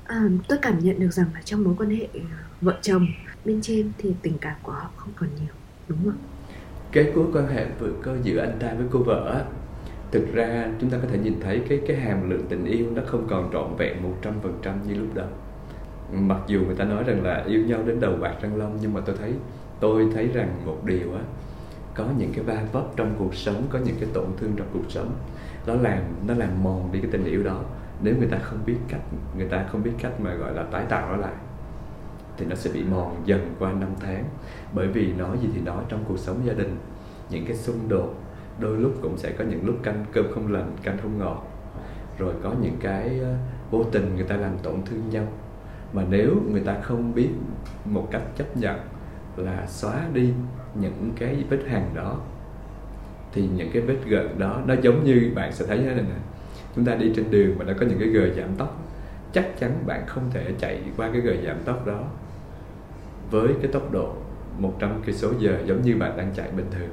À, 0.03 0.29
tôi 0.47 0.57
cảm 0.61 0.79
nhận 0.79 0.99
được 0.99 1.11
rằng 1.11 1.27
là 1.33 1.41
trong 1.41 1.63
mối 1.63 1.75
quan 1.77 1.89
hệ 1.89 2.07
ờ, 2.13 2.19
vợ 2.61 2.79
chồng 2.81 3.07
bên 3.45 3.61
trên 3.61 3.91
thì 3.97 4.13
tình 4.21 4.37
cảm 4.41 4.55
của 4.63 4.71
họ 4.71 4.89
không 4.95 5.13
còn 5.15 5.29
nhiều 5.35 5.53
đúng 5.87 6.03
không 6.03 6.17
cái 6.91 7.11
mối 7.15 7.25
quan 7.33 7.47
hệ 7.47 7.65
vừa 7.79 7.91
có 8.03 8.11
giữa 8.23 8.39
anh 8.39 8.57
ta 8.59 8.73
với 8.73 8.87
cô 8.91 8.99
vợ 8.99 9.45
thực 10.11 10.33
ra 10.33 10.67
chúng 10.81 10.89
ta 10.89 10.97
có 11.01 11.07
thể 11.11 11.17
nhìn 11.17 11.39
thấy 11.41 11.61
cái 11.69 11.81
cái 11.87 11.97
hàm 11.97 12.29
lượng 12.29 12.45
tình 12.49 12.65
yêu 12.65 12.85
nó 12.95 13.01
không 13.05 13.27
còn 13.29 13.49
trọn 13.53 13.75
vẹn 13.77 14.03
một 14.03 14.13
trăm 14.21 14.33
phần 14.43 14.59
trăm 14.61 14.75
như 14.87 14.93
lúc 14.93 15.07
đầu 15.13 15.27
mặc 16.11 16.39
dù 16.47 16.61
người 16.65 16.75
ta 16.75 16.85
nói 16.85 17.03
rằng 17.03 17.23
là 17.23 17.43
yêu 17.47 17.65
nhau 17.65 17.79
đến 17.85 17.99
đầu 17.99 18.15
bạc 18.21 18.35
răng 18.41 18.55
long, 18.55 18.77
nhưng 18.81 18.93
mà 18.93 19.01
tôi 19.05 19.15
thấy 19.19 19.33
tôi 19.79 20.07
thấy 20.13 20.27
rằng 20.27 20.49
một 20.65 20.85
điều 20.85 21.13
á, 21.13 21.21
có 21.95 22.05
những 22.17 22.31
cái 22.33 22.43
va 22.43 22.63
vấp 22.71 22.83
trong 22.95 23.15
cuộc 23.19 23.35
sống, 23.35 23.63
có 23.69 23.79
những 23.79 23.95
cái 23.99 24.09
tổn 24.13 24.25
thương 24.37 24.51
trong 24.57 24.67
cuộc 24.73 24.89
sống, 24.89 25.11
nó 25.67 25.73
làm 25.73 26.01
nó 26.27 26.33
làm 26.33 26.63
mòn 26.63 26.89
đi 26.91 26.99
cái 26.99 27.11
tình 27.11 27.25
yêu 27.25 27.43
đó. 27.43 27.63
Nếu 28.01 28.15
người 28.17 28.27
ta 28.27 28.37
không 28.37 28.59
biết 28.65 28.77
cách, 28.87 29.01
người 29.37 29.47
ta 29.47 29.65
không 29.71 29.83
biết 29.83 29.91
cách 30.01 30.21
mà 30.21 30.33
gọi 30.33 30.53
là 30.53 30.63
tái 30.63 30.85
tạo 30.89 31.11
nó 31.11 31.17
lại 31.17 31.33
thì 32.37 32.45
nó 32.45 32.55
sẽ 32.55 32.71
bị 32.73 32.83
mòn 32.83 33.21
dần 33.25 33.55
qua 33.59 33.71
năm 33.71 33.89
tháng. 33.99 34.23
Bởi 34.73 34.87
vì 34.87 35.13
nói 35.13 35.37
gì 35.41 35.49
thì 35.55 35.61
nói 35.61 35.83
trong 35.89 36.03
cuộc 36.07 36.19
sống 36.19 36.41
gia 36.45 36.53
đình. 36.53 36.77
Những 37.29 37.45
cái 37.45 37.55
xung 37.55 37.89
đột 37.89 38.13
đôi 38.59 38.77
lúc 38.77 38.93
cũng 39.01 39.17
sẽ 39.17 39.31
có 39.31 39.43
những 39.43 39.65
lúc 39.65 39.75
canh 39.83 40.05
cơm 40.11 40.25
không 40.33 40.53
lành, 40.53 40.71
canh 40.83 40.97
không 41.01 41.19
ngọt. 41.19 41.47
Rồi 42.17 42.33
có 42.43 42.53
những 42.61 42.77
cái 42.81 43.19
ờ, 43.19 43.35
vô 43.71 43.83
tình 43.83 44.15
người 44.15 44.25
ta 44.25 44.37
làm 44.37 44.57
tổn 44.63 44.75
thương 44.85 45.09
nhau. 45.09 45.27
Mà 45.93 46.03
nếu 46.09 46.35
người 46.51 46.61
ta 46.61 46.75
không 46.81 47.13
biết 47.15 47.29
một 47.85 48.07
cách 48.11 48.21
chấp 48.35 48.57
nhận 48.57 48.79
là 49.37 49.67
xóa 49.67 50.07
đi 50.13 50.33
những 50.75 51.11
cái 51.19 51.43
vết 51.49 51.59
hằn 51.67 51.83
đó, 51.95 52.17
thì 53.33 53.49
những 53.55 53.69
cái 53.73 53.81
vết 53.81 53.97
gợn 54.07 54.39
đó 54.39 54.61
nó 54.65 54.75
giống 54.81 55.03
như 55.03 55.31
bạn 55.35 55.53
sẽ 55.53 55.65
thấy 55.65 55.77
thế 55.77 55.85
này 55.85 55.95
nè. 55.95 56.15
Chúng 56.75 56.85
ta 56.85 56.95
đi 56.95 57.11
trên 57.15 57.31
đường 57.31 57.57
mà 57.57 57.65
nó 57.65 57.73
có 57.79 57.85
những 57.85 57.99
cái 57.99 58.07
gờ 58.07 58.33
giảm 58.33 58.55
tốc 58.57 58.83
chắc 59.33 59.59
chắn 59.59 59.71
bạn 59.85 60.03
không 60.07 60.23
thể 60.31 60.53
chạy 60.59 60.81
qua 60.97 61.09
cái 61.11 61.21
gờ 61.21 61.33
giảm 61.45 61.57
tốc 61.65 61.87
đó 61.87 62.03
với 63.31 63.53
cái 63.61 63.71
tốc 63.71 63.91
độ 63.91 64.13
100 64.59 65.01
cây 65.05 65.15
số 65.15 65.31
giờ 65.39 65.63
giống 65.65 65.81
như 65.81 65.95
bạn 65.95 66.17
đang 66.17 66.33
chạy 66.35 66.51
bình 66.51 66.65
thường. 66.71 66.89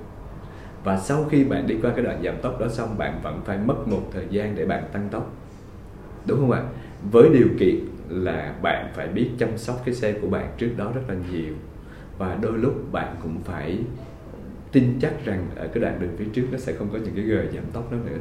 Và 0.84 0.98
sau 0.98 1.24
khi 1.30 1.44
bạn 1.44 1.66
đi 1.66 1.76
qua 1.82 1.92
cái 1.96 2.04
đoạn 2.04 2.22
giảm 2.24 2.36
tốc 2.42 2.60
đó 2.60 2.68
xong, 2.68 2.98
bạn 2.98 3.20
vẫn 3.22 3.40
phải 3.44 3.58
mất 3.58 3.88
một 3.88 4.02
thời 4.12 4.26
gian 4.30 4.54
để 4.54 4.66
bạn 4.66 4.84
tăng 4.92 5.08
tốc. 5.10 5.32
Đúng 6.26 6.38
không 6.38 6.50
ạ? 6.50 6.62
Với 7.12 7.28
điều 7.28 7.48
kiện 7.58 7.76
là 8.08 8.54
bạn 8.62 8.90
phải 8.94 9.08
biết 9.08 9.30
chăm 9.38 9.58
sóc 9.58 9.82
cái 9.84 9.94
xe 9.94 10.12
của 10.12 10.28
bạn 10.28 10.52
trước 10.58 10.70
đó 10.76 10.92
rất 10.94 11.02
là 11.08 11.14
nhiều. 11.32 11.54
Và 12.18 12.38
đôi 12.42 12.58
lúc 12.58 12.92
bạn 12.92 13.16
cũng 13.22 13.40
phải 13.44 13.78
tin 14.72 14.98
chắc 15.00 15.24
rằng 15.24 15.46
ở 15.56 15.68
cái 15.68 15.82
đoạn 15.82 16.00
đường 16.00 16.10
phía 16.16 16.26
trước 16.32 16.44
nó 16.52 16.58
sẽ 16.58 16.72
không 16.72 16.88
có 16.92 16.98
những 16.98 17.14
cái 17.14 17.24
gờ 17.24 17.44
giảm 17.54 17.64
tốc 17.72 17.92
đó 17.92 17.98
nữa. 18.06 18.18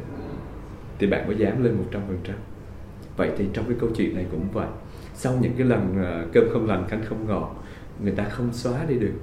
Thì 1.00 1.08
bạn 1.08 1.28
mới 1.28 1.38
dám 1.38 1.64
lên 1.64 1.78
100% 1.92 2.34
vậy 3.18 3.32
thì 3.38 3.46
trong 3.54 3.66
cái 3.66 3.78
câu 3.80 3.90
chuyện 3.96 4.16
này 4.16 4.26
cũng 4.32 4.48
vậy. 4.54 4.68
Sau 5.14 5.34
những 5.42 5.54
cái 5.58 5.68
lần 5.68 6.04
ờ, 6.04 6.26
cơm 6.34 6.44
không 6.54 6.68
lành, 6.68 6.86
canh 6.90 7.02
không 7.06 7.28
ngọt 7.28 7.63
người 8.00 8.12
ta 8.12 8.24
không 8.24 8.54
xóa 8.54 8.86
đi 8.86 9.00
được 9.00 9.14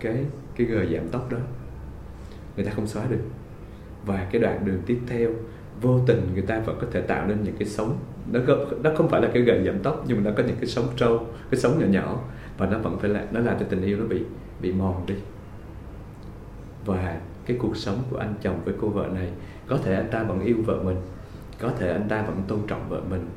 cái 0.00 0.24
cái 0.56 0.66
gờ 0.66 0.86
giảm 0.86 1.08
tốc 1.08 1.32
đó. 1.32 1.38
Người 2.56 2.64
ta 2.64 2.72
không 2.72 2.86
xóa 2.86 3.04
được. 3.10 3.20
Và 4.06 4.28
cái 4.32 4.42
đoạn 4.42 4.64
đường 4.64 4.82
tiếp 4.86 5.00
theo 5.06 5.30
vô 5.80 6.00
tình 6.06 6.28
người 6.32 6.42
ta 6.42 6.60
vẫn 6.60 6.78
có 6.80 6.86
thể 6.90 7.00
tạo 7.00 7.26
nên 7.26 7.44
những 7.44 7.56
cái 7.58 7.68
sóng. 7.68 7.98
Nó 8.32 8.40
có, 8.46 8.66
nó 8.82 8.90
không 8.96 9.08
phải 9.08 9.22
là 9.22 9.30
cái 9.34 9.42
gờ 9.42 9.62
giảm 9.64 9.78
tốc 9.82 10.04
nhưng 10.08 10.16
mà 10.16 10.30
nó 10.30 10.36
có 10.36 10.42
những 10.42 10.56
cái 10.56 10.66
sóng 10.66 10.88
trâu 10.96 11.26
cái 11.50 11.60
sóng 11.60 11.80
nhỏ 11.80 11.86
nhỏ. 11.86 12.20
Và 12.58 12.66
nó 12.66 12.78
vẫn 12.78 12.98
phải 12.98 13.10
là 13.10 13.26
nó 13.32 13.40
làm 13.40 13.58
cho 13.60 13.66
tình 13.68 13.82
yêu 13.82 13.98
nó 13.98 14.04
bị 14.04 14.22
bị 14.60 14.72
mòn 14.72 15.06
đi. 15.06 15.14
Và 16.84 17.20
cái 17.46 17.56
cuộc 17.60 17.76
sống 17.76 18.02
của 18.10 18.16
anh 18.16 18.34
chồng 18.42 18.60
với 18.64 18.74
cô 18.80 18.88
vợ 18.88 19.08
này 19.14 19.30
có 19.66 19.78
thể 19.84 19.94
anh 19.94 20.08
ta 20.10 20.22
vẫn 20.22 20.40
yêu 20.40 20.56
vợ 20.66 20.82
mình 20.82 20.96
có 21.58 21.70
thể 21.78 21.92
anh 21.92 22.08
ta 22.08 22.22
vẫn 22.22 22.42
tôn 22.48 22.58
trọng 22.66 22.88
vợ 22.88 23.00
mình 23.10 23.28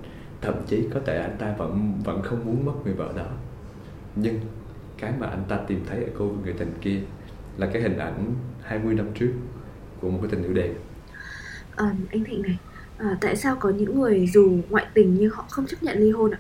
thậm 0.42 0.56
chí 0.68 0.88
có 0.94 1.00
thể 1.06 1.22
anh 1.22 1.36
ta 1.40 1.56
vẫn 1.58 1.94
vẫn 2.04 2.22
không 2.22 2.46
muốn 2.46 2.66
mất 2.66 2.74
người 2.86 2.94
vợ 2.94 3.14
đó. 3.16 3.26
Nhưng 4.16 4.40
cái 4.98 5.14
mà 5.20 5.28
anh 5.28 5.44
ta 5.48 5.58
tìm 5.68 5.80
thấy 5.90 6.04
ở 6.04 6.10
cô 6.18 6.26
người 6.44 6.54
tình 6.54 6.74
kia 6.82 7.00
là 7.58 7.68
cái 7.74 7.82
hình 7.82 7.98
ảnh 7.98 8.34
20 8.64 8.94
năm 8.94 9.08
trước 9.14 9.32
của 10.02 10.10
một 10.10 10.20
cái 10.22 10.32
tình 10.32 10.44
yêu 10.44 10.54
đẹp. 10.54 10.74
À, 11.76 11.92
anh 12.12 12.24
Thịnh 12.24 12.42
này 12.42 12.58
à, 12.98 13.18
tại 13.22 13.36
sao 13.36 13.56
có 13.60 13.70
những 13.70 14.02
người 14.02 14.28
dù 14.34 14.60
ngoại 14.70 14.86
tình 14.94 15.16
nhưng 15.20 15.30
họ 15.30 15.46
không 15.50 15.66
chấp 15.68 15.84
nhận 15.84 15.98
ly 15.98 16.12
hôn 16.12 16.32
ạ? 16.32 16.40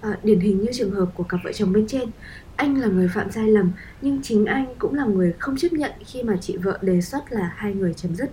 À, 0.00 0.18
điển 0.22 0.40
hình 0.40 0.60
như 0.60 0.70
trường 0.72 0.90
hợp 0.90 1.06
của 1.14 1.24
cặp 1.24 1.40
vợ 1.44 1.52
chồng 1.52 1.72
bên 1.72 1.86
trên. 1.86 2.08
Anh 2.56 2.80
là 2.80 2.86
người 2.86 3.08
phạm 3.14 3.30
sai 3.30 3.48
lầm 3.48 3.72
nhưng 4.02 4.22
chính 4.22 4.46
anh 4.46 4.66
cũng 4.78 4.94
là 4.94 5.04
người 5.04 5.34
không 5.38 5.56
chấp 5.56 5.72
nhận 5.72 5.90
khi 6.06 6.22
mà 6.22 6.36
chị 6.40 6.56
vợ 6.56 6.78
đề 6.82 7.00
xuất 7.00 7.32
là 7.32 7.52
hai 7.56 7.74
người 7.74 7.94
chấm 7.94 8.14
dứt. 8.14 8.30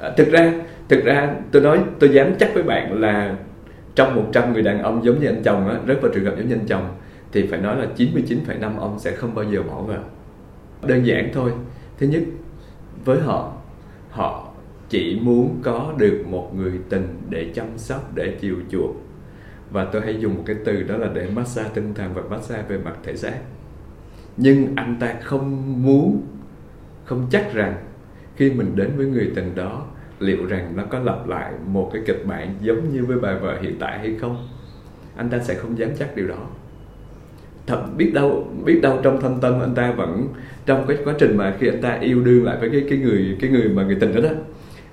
À, 0.00 0.10
thực 0.16 0.28
ra 0.28 0.52
thực 0.88 1.04
ra 1.04 1.34
tôi 1.50 1.62
nói 1.62 1.84
tôi 1.98 2.10
dám 2.10 2.34
chắc 2.38 2.50
với 2.54 2.62
bạn 2.62 3.00
là 3.00 3.36
trong 3.94 4.14
100 4.14 4.52
người 4.52 4.62
đàn 4.62 4.82
ông 4.82 5.04
giống 5.04 5.20
như 5.20 5.26
anh 5.26 5.42
chồng 5.42 5.68
á, 5.68 5.78
rất 5.86 6.04
là 6.04 6.10
trường 6.14 6.24
hợp 6.24 6.34
giống 6.38 6.48
như 6.48 6.54
anh 6.54 6.66
chồng 6.66 6.96
thì 7.34 7.46
phải 7.46 7.60
nói 7.60 7.76
là 7.76 7.88
99,5 7.96 8.78
ông 8.78 8.98
sẽ 8.98 9.16
không 9.16 9.34
bao 9.34 9.44
giờ 9.44 9.62
bỏ 9.62 9.82
vào. 9.82 10.04
Đơn 10.86 11.06
giản 11.06 11.30
thôi. 11.32 11.52
Thứ 11.98 12.06
nhất 12.06 12.22
với 13.04 13.20
họ 13.20 13.52
họ 14.10 14.48
chỉ 14.88 15.20
muốn 15.22 15.60
có 15.62 15.94
được 15.98 16.24
một 16.28 16.50
người 16.56 16.72
tình 16.88 17.18
để 17.30 17.50
chăm 17.54 17.66
sóc 17.76 18.14
để 18.14 18.36
chiều 18.40 18.56
chuộng. 18.70 18.96
Và 19.70 19.84
tôi 19.84 20.02
hay 20.02 20.20
dùng 20.20 20.34
một 20.34 20.42
cái 20.46 20.56
từ 20.64 20.82
đó 20.82 20.96
là 20.96 21.08
để 21.14 21.30
massage 21.30 21.70
tinh 21.74 21.94
thần 21.94 22.14
và 22.14 22.22
massage 22.30 22.62
về 22.68 22.78
mặt 22.78 22.96
thể 23.02 23.16
xác. 23.16 23.38
Nhưng 24.36 24.76
anh 24.76 24.96
ta 25.00 25.14
không 25.22 25.82
muốn 25.82 26.22
không 27.04 27.26
chắc 27.30 27.54
rằng 27.54 27.74
khi 28.36 28.50
mình 28.50 28.76
đến 28.76 28.90
với 28.96 29.06
người 29.06 29.32
tình 29.34 29.54
đó 29.54 29.86
liệu 30.18 30.46
rằng 30.46 30.76
nó 30.76 30.84
có 30.90 30.98
lặp 30.98 31.28
lại 31.28 31.52
một 31.66 31.90
cái 31.92 32.02
kịch 32.06 32.26
bản 32.26 32.54
giống 32.60 32.92
như 32.92 33.04
với 33.04 33.18
bà 33.18 33.38
vợ 33.38 33.58
hiện 33.60 33.76
tại 33.80 33.98
hay 33.98 34.16
không? 34.20 34.48
Anh 35.16 35.30
ta 35.30 35.38
sẽ 35.38 35.54
không 35.54 35.78
dám 35.78 35.90
chắc 35.98 36.16
điều 36.16 36.28
đó 36.28 36.48
thật 37.66 37.82
biết 37.96 38.10
đâu 38.14 38.48
biết 38.64 38.80
đâu 38.82 38.98
trong 39.02 39.20
thâm 39.20 39.40
tâm 39.40 39.60
anh 39.60 39.74
ta 39.74 39.92
vẫn 39.92 40.28
trong 40.66 40.84
cái 40.88 40.96
quá 41.04 41.14
trình 41.18 41.36
mà 41.36 41.56
khi 41.58 41.68
anh 41.68 41.82
ta 41.82 41.98
yêu 42.00 42.24
đương 42.24 42.44
lại 42.44 42.56
với 42.60 42.70
cái 42.70 42.84
cái 42.90 42.98
người 42.98 43.36
cái 43.40 43.50
người 43.50 43.68
mà 43.68 43.82
người 43.82 43.96
tình 44.00 44.14
đó 44.14 44.20
đó 44.20 44.30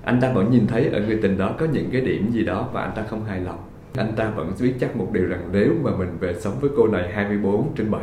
anh 0.04 0.20
ta 0.20 0.32
vẫn 0.32 0.50
nhìn 0.50 0.66
thấy 0.66 0.86
ở 0.86 1.00
người 1.00 1.18
tình 1.22 1.38
đó 1.38 1.54
có 1.58 1.66
những 1.72 1.88
cái 1.92 2.00
điểm 2.00 2.30
gì 2.30 2.44
đó 2.44 2.68
và 2.72 2.82
anh 2.82 2.92
ta 2.96 3.02
không 3.10 3.24
hài 3.24 3.40
lòng. 3.40 3.58
Anh 3.96 4.12
ta 4.16 4.30
vẫn 4.30 4.52
biết 4.60 4.72
chắc 4.80 4.96
một 4.96 5.08
điều 5.12 5.26
rằng 5.26 5.48
nếu 5.52 5.74
mà 5.82 5.90
mình 5.96 6.08
về 6.20 6.34
sống 6.34 6.54
với 6.60 6.70
cô 6.76 6.88
này 6.88 7.12
24 7.12 7.74
trên 7.76 7.90
7 7.90 8.02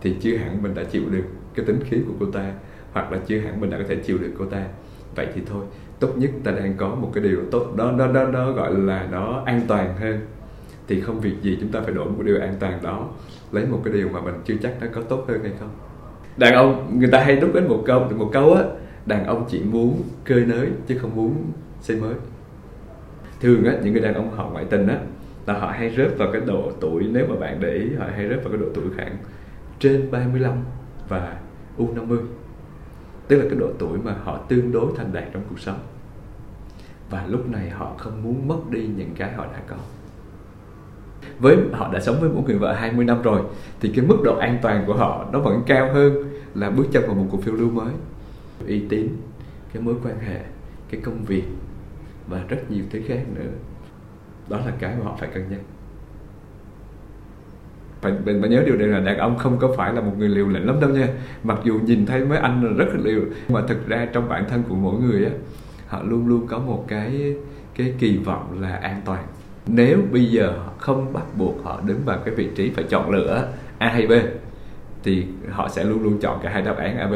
thì 0.00 0.16
chưa 0.20 0.36
hẳn 0.36 0.62
mình 0.62 0.74
đã 0.74 0.84
chịu 0.84 1.02
được 1.10 1.24
cái 1.54 1.66
tính 1.66 1.80
khí 1.84 1.96
của 2.06 2.12
cô 2.20 2.26
ta 2.32 2.52
hoặc 2.92 3.12
là 3.12 3.18
chưa 3.26 3.38
hẳn 3.38 3.60
mình 3.60 3.70
đã 3.70 3.78
có 3.78 3.84
thể 3.88 3.96
chịu 3.96 4.18
được 4.18 4.32
cô 4.38 4.44
ta. 4.44 4.64
Vậy 5.14 5.26
thì 5.34 5.40
thôi 5.46 5.64
tốt 6.00 6.08
nhất 6.16 6.30
ta 6.44 6.52
đang 6.52 6.74
có 6.76 6.94
một 6.94 7.10
cái 7.14 7.24
điều 7.24 7.38
tốt 7.50 7.76
đó 7.76 7.94
đó 7.98 8.12
đó, 8.12 8.30
đó 8.32 8.52
gọi 8.52 8.74
là 8.74 9.08
nó 9.10 9.42
an 9.46 9.60
toàn 9.68 9.96
hơn 9.96 10.18
thì 10.88 11.00
không 11.00 11.20
việc 11.20 11.34
gì 11.42 11.58
chúng 11.60 11.72
ta 11.72 11.80
phải 11.80 11.94
đổi 11.94 12.06
một 12.06 12.22
điều 12.24 12.40
an 12.40 12.54
toàn 12.60 12.82
đó. 12.82 13.08
Lấy 13.52 13.66
một 13.66 13.80
cái 13.84 13.94
điều 13.94 14.08
mà 14.08 14.20
mình 14.20 14.34
chưa 14.44 14.54
chắc 14.62 14.74
nó 14.80 14.86
có 14.94 15.02
tốt 15.02 15.24
hơn 15.28 15.42
hay 15.42 15.52
không. 15.60 15.70
Đàn 16.36 16.54
ông, 16.54 16.98
người 16.98 17.08
ta 17.10 17.24
hay 17.24 17.36
đúc 17.36 17.50
đến 17.54 17.68
một 17.68 17.82
câu 17.86 18.08
một 18.16 18.30
câu 18.32 18.54
á, 18.54 18.62
đàn 19.06 19.26
ông 19.26 19.44
chỉ 19.48 19.60
muốn 19.60 20.02
cơi 20.24 20.44
nới 20.44 20.68
chứ 20.86 20.98
không 20.98 21.16
muốn 21.16 21.52
xây 21.80 22.00
mới. 22.00 22.14
Thường 23.40 23.64
á, 23.64 23.74
những 23.82 23.92
người 23.92 24.02
đàn 24.02 24.14
ông 24.14 24.30
họ 24.30 24.50
ngoại 24.50 24.64
tình 24.70 24.86
á, 24.86 24.98
là 25.46 25.58
họ 25.58 25.70
hay 25.70 25.94
rớt 25.96 26.18
vào 26.18 26.32
cái 26.32 26.40
độ 26.46 26.72
tuổi, 26.80 27.06
nếu 27.12 27.26
mà 27.28 27.36
bạn 27.36 27.58
để 27.60 27.74
ý, 27.74 27.94
họ 27.98 28.06
hay 28.16 28.28
rớt 28.28 28.44
vào 28.44 28.52
cái 28.52 28.60
độ 28.60 28.66
tuổi 28.74 28.84
khoảng 28.96 29.16
trên 29.78 30.10
35 30.10 30.52
và 31.08 31.36
U50 31.78 32.18
tức 33.28 33.36
là 33.36 33.44
cái 33.50 33.58
độ 33.58 33.68
tuổi 33.78 33.98
mà 33.98 34.14
họ 34.24 34.38
tương 34.48 34.72
đối 34.72 34.92
thành 34.96 35.12
đạt 35.12 35.24
trong 35.32 35.42
cuộc 35.50 35.60
sống. 35.60 35.78
Và 37.10 37.26
lúc 37.28 37.48
này 37.50 37.70
họ 37.70 37.94
không 37.98 38.22
muốn 38.22 38.48
mất 38.48 38.70
đi 38.70 38.86
những 38.96 39.10
cái 39.16 39.32
họ 39.32 39.46
đã 39.46 39.60
có 39.68 39.76
với, 41.38 41.56
họ 41.72 41.92
đã 41.92 42.00
sống 42.00 42.16
với 42.20 42.30
một 42.30 42.42
người 42.46 42.58
vợ 42.58 42.72
20 42.72 43.04
năm 43.04 43.22
rồi, 43.22 43.40
thì 43.80 43.92
cái 43.96 44.04
mức 44.04 44.16
độ 44.24 44.36
an 44.36 44.58
toàn 44.62 44.84
của 44.86 44.94
họ 44.94 45.26
nó 45.32 45.38
vẫn 45.40 45.62
cao 45.66 45.92
hơn 45.92 46.24
là 46.54 46.70
bước 46.70 46.86
chân 46.92 47.02
vào 47.06 47.14
một 47.14 47.26
cuộc 47.30 47.42
phiêu 47.42 47.54
lưu 47.54 47.70
mới. 47.70 47.92
Uy 48.66 48.82
tín, 48.88 49.08
cái 49.72 49.82
mối 49.82 49.94
quan 50.04 50.18
hệ, 50.18 50.40
cái 50.90 51.00
công 51.00 51.24
việc 51.24 51.44
và 52.26 52.42
rất 52.48 52.70
nhiều 52.70 52.84
thứ 52.90 53.00
khác 53.08 53.20
nữa. 53.34 53.50
Đó 54.48 54.58
là 54.58 54.72
cái 54.78 54.94
mà 54.98 55.04
họ 55.04 55.16
phải 55.20 55.28
cân 55.34 55.44
nhắc. 55.50 55.60
Phải 58.00 58.12
mình 58.24 58.40
phải 58.40 58.50
nhớ 58.50 58.62
điều 58.66 58.76
này 58.76 58.86
là 58.86 59.00
đàn 59.00 59.18
ông 59.18 59.38
không 59.38 59.58
có 59.58 59.74
phải 59.76 59.92
là 59.92 60.00
một 60.00 60.12
người 60.18 60.28
liều 60.28 60.48
lĩnh 60.48 60.66
lắm 60.66 60.80
đâu 60.80 60.90
nha. 60.90 61.08
Mặc 61.42 61.58
dù 61.64 61.80
nhìn 61.84 62.06
thấy 62.06 62.24
mấy 62.24 62.38
anh 62.38 62.64
là 62.64 62.72
rất 62.72 62.92
là 62.94 63.00
liều 63.04 63.20
mà 63.48 63.62
thực 63.68 63.88
ra 63.88 64.08
trong 64.12 64.28
bản 64.28 64.44
thân 64.48 64.62
của 64.68 64.74
mỗi 64.74 65.00
người 65.00 65.24
á, 65.24 65.30
họ 65.86 66.02
luôn 66.02 66.28
luôn 66.28 66.46
có 66.46 66.58
một 66.58 66.84
cái 66.88 67.36
cái 67.74 67.94
kỳ 67.98 68.16
vọng 68.16 68.60
là 68.60 68.76
an 68.76 69.00
toàn 69.04 69.24
nếu 69.68 69.98
bây 70.12 70.24
giờ 70.24 70.54
không 70.78 71.12
bắt 71.12 71.24
buộc 71.36 71.64
họ 71.64 71.80
đứng 71.86 72.04
vào 72.04 72.18
cái 72.24 72.34
vị 72.34 72.48
trí 72.56 72.70
phải 72.70 72.84
chọn 72.84 73.10
lựa 73.10 73.48
A 73.78 73.88
hay 73.88 74.06
B, 74.06 74.12
thì 75.02 75.26
họ 75.50 75.68
sẽ 75.68 75.84
luôn 75.84 76.02
luôn 76.02 76.18
chọn 76.20 76.40
cả 76.42 76.50
hai 76.50 76.62
đáp 76.62 76.76
án 76.76 76.98
A, 76.98 77.06
B. 77.06 77.14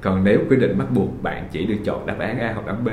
Còn 0.00 0.24
nếu 0.24 0.40
quyết 0.48 0.60
định 0.60 0.78
bắt 0.78 0.86
buộc 0.94 1.22
bạn 1.22 1.48
chỉ 1.52 1.66
được 1.66 1.76
chọn 1.84 2.06
đáp 2.06 2.18
án 2.18 2.38
A 2.38 2.52
hoặc 2.52 2.66
đáp 2.66 2.72
án 2.72 2.84
B, 2.84 2.88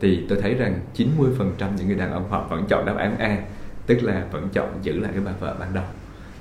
thì 0.00 0.26
tôi 0.28 0.40
thấy 0.42 0.54
rằng 0.54 0.80
90% 0.96 1.76
những 1.76 1.86
người 1.86 1.96
đàn 1.96 2.12
ông 2.12 2.30
họ 2.30 2.46
vẫn 2.50 2.64
chọn 2.68 2.86
đáp 2.86 2.96
án 2.96 3.18
A, 3.18 3.38
tức 3.86 4.02
là 4.02 4.26
vẫn 4.32 4.48
chọn 4.52 4.68
giữ 4.82 4.98
lại 5.00 5.10
cái 5.14 5.22
bà 5.24 5.32
vợ 5.40 5.56
ban 5.60 5.74
đầu. 5.74 5.84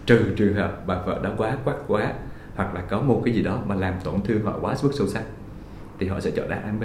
Trừ 0.06 0.34
trường 0.36 0.54
hợp 0.54 0.88
bà 0.88 1.02
vợ 1.06 1.20
đã 1.24 1.30
quá 1.38 1.58
quát 1.64 1.76
quá, 1.88 2.14
hoặc 2.56 2.76
là 2.76 2.82
có 2.82 3.02
một 3.02 3.22
cái 3.26 3.34
gì 3.34 3.44
đó 3.44 3.62
mà 3.66 3.76
làm 3.76 3.94
tổn 4.04 4.22
thương 4.22 4.46
họ 4.46 4.58
quá 4.62 4.76
mức 4.84 4.92
sâu 4.94 5.08
sắc, 5.08 5.24
thì 6.00 6.08
họ 6.08 6.20
sẽ 6.20 6.32
chọn 6.32 6.50
đáp 6.50 6.62
án 6.66 6.80
B. 6.80 6.84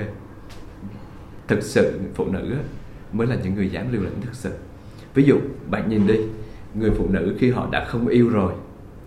Thực 1.49 1.63
sự 1.63 2.01
phụ 2.15 2.25
nữ 2.25 2.57
mới 3.13 3.27
là 3.27 3.37
những 3.43 3.55
người 3.55 3.69
dám 3.69 3.93
liều 3.93 4.03
lĩnh 4.03 4.21
thực 4.21 4.35
sự 4.35 4.51
ví 5.15 5.25
dụ, 5.25 5.37
bạn 5.71 5.89
nhìn 5.89 6.07
đi, 6.07 6.17
người 6.75 6.91
phụ 6.91 7.07
nữ 7.09 7.37
khi 7.39 7.51
họ 7.51 7.69
đã 7.71 7.85
không 7.85 8.09
yêu 8.09 8.29
rồi, 8.29 8.53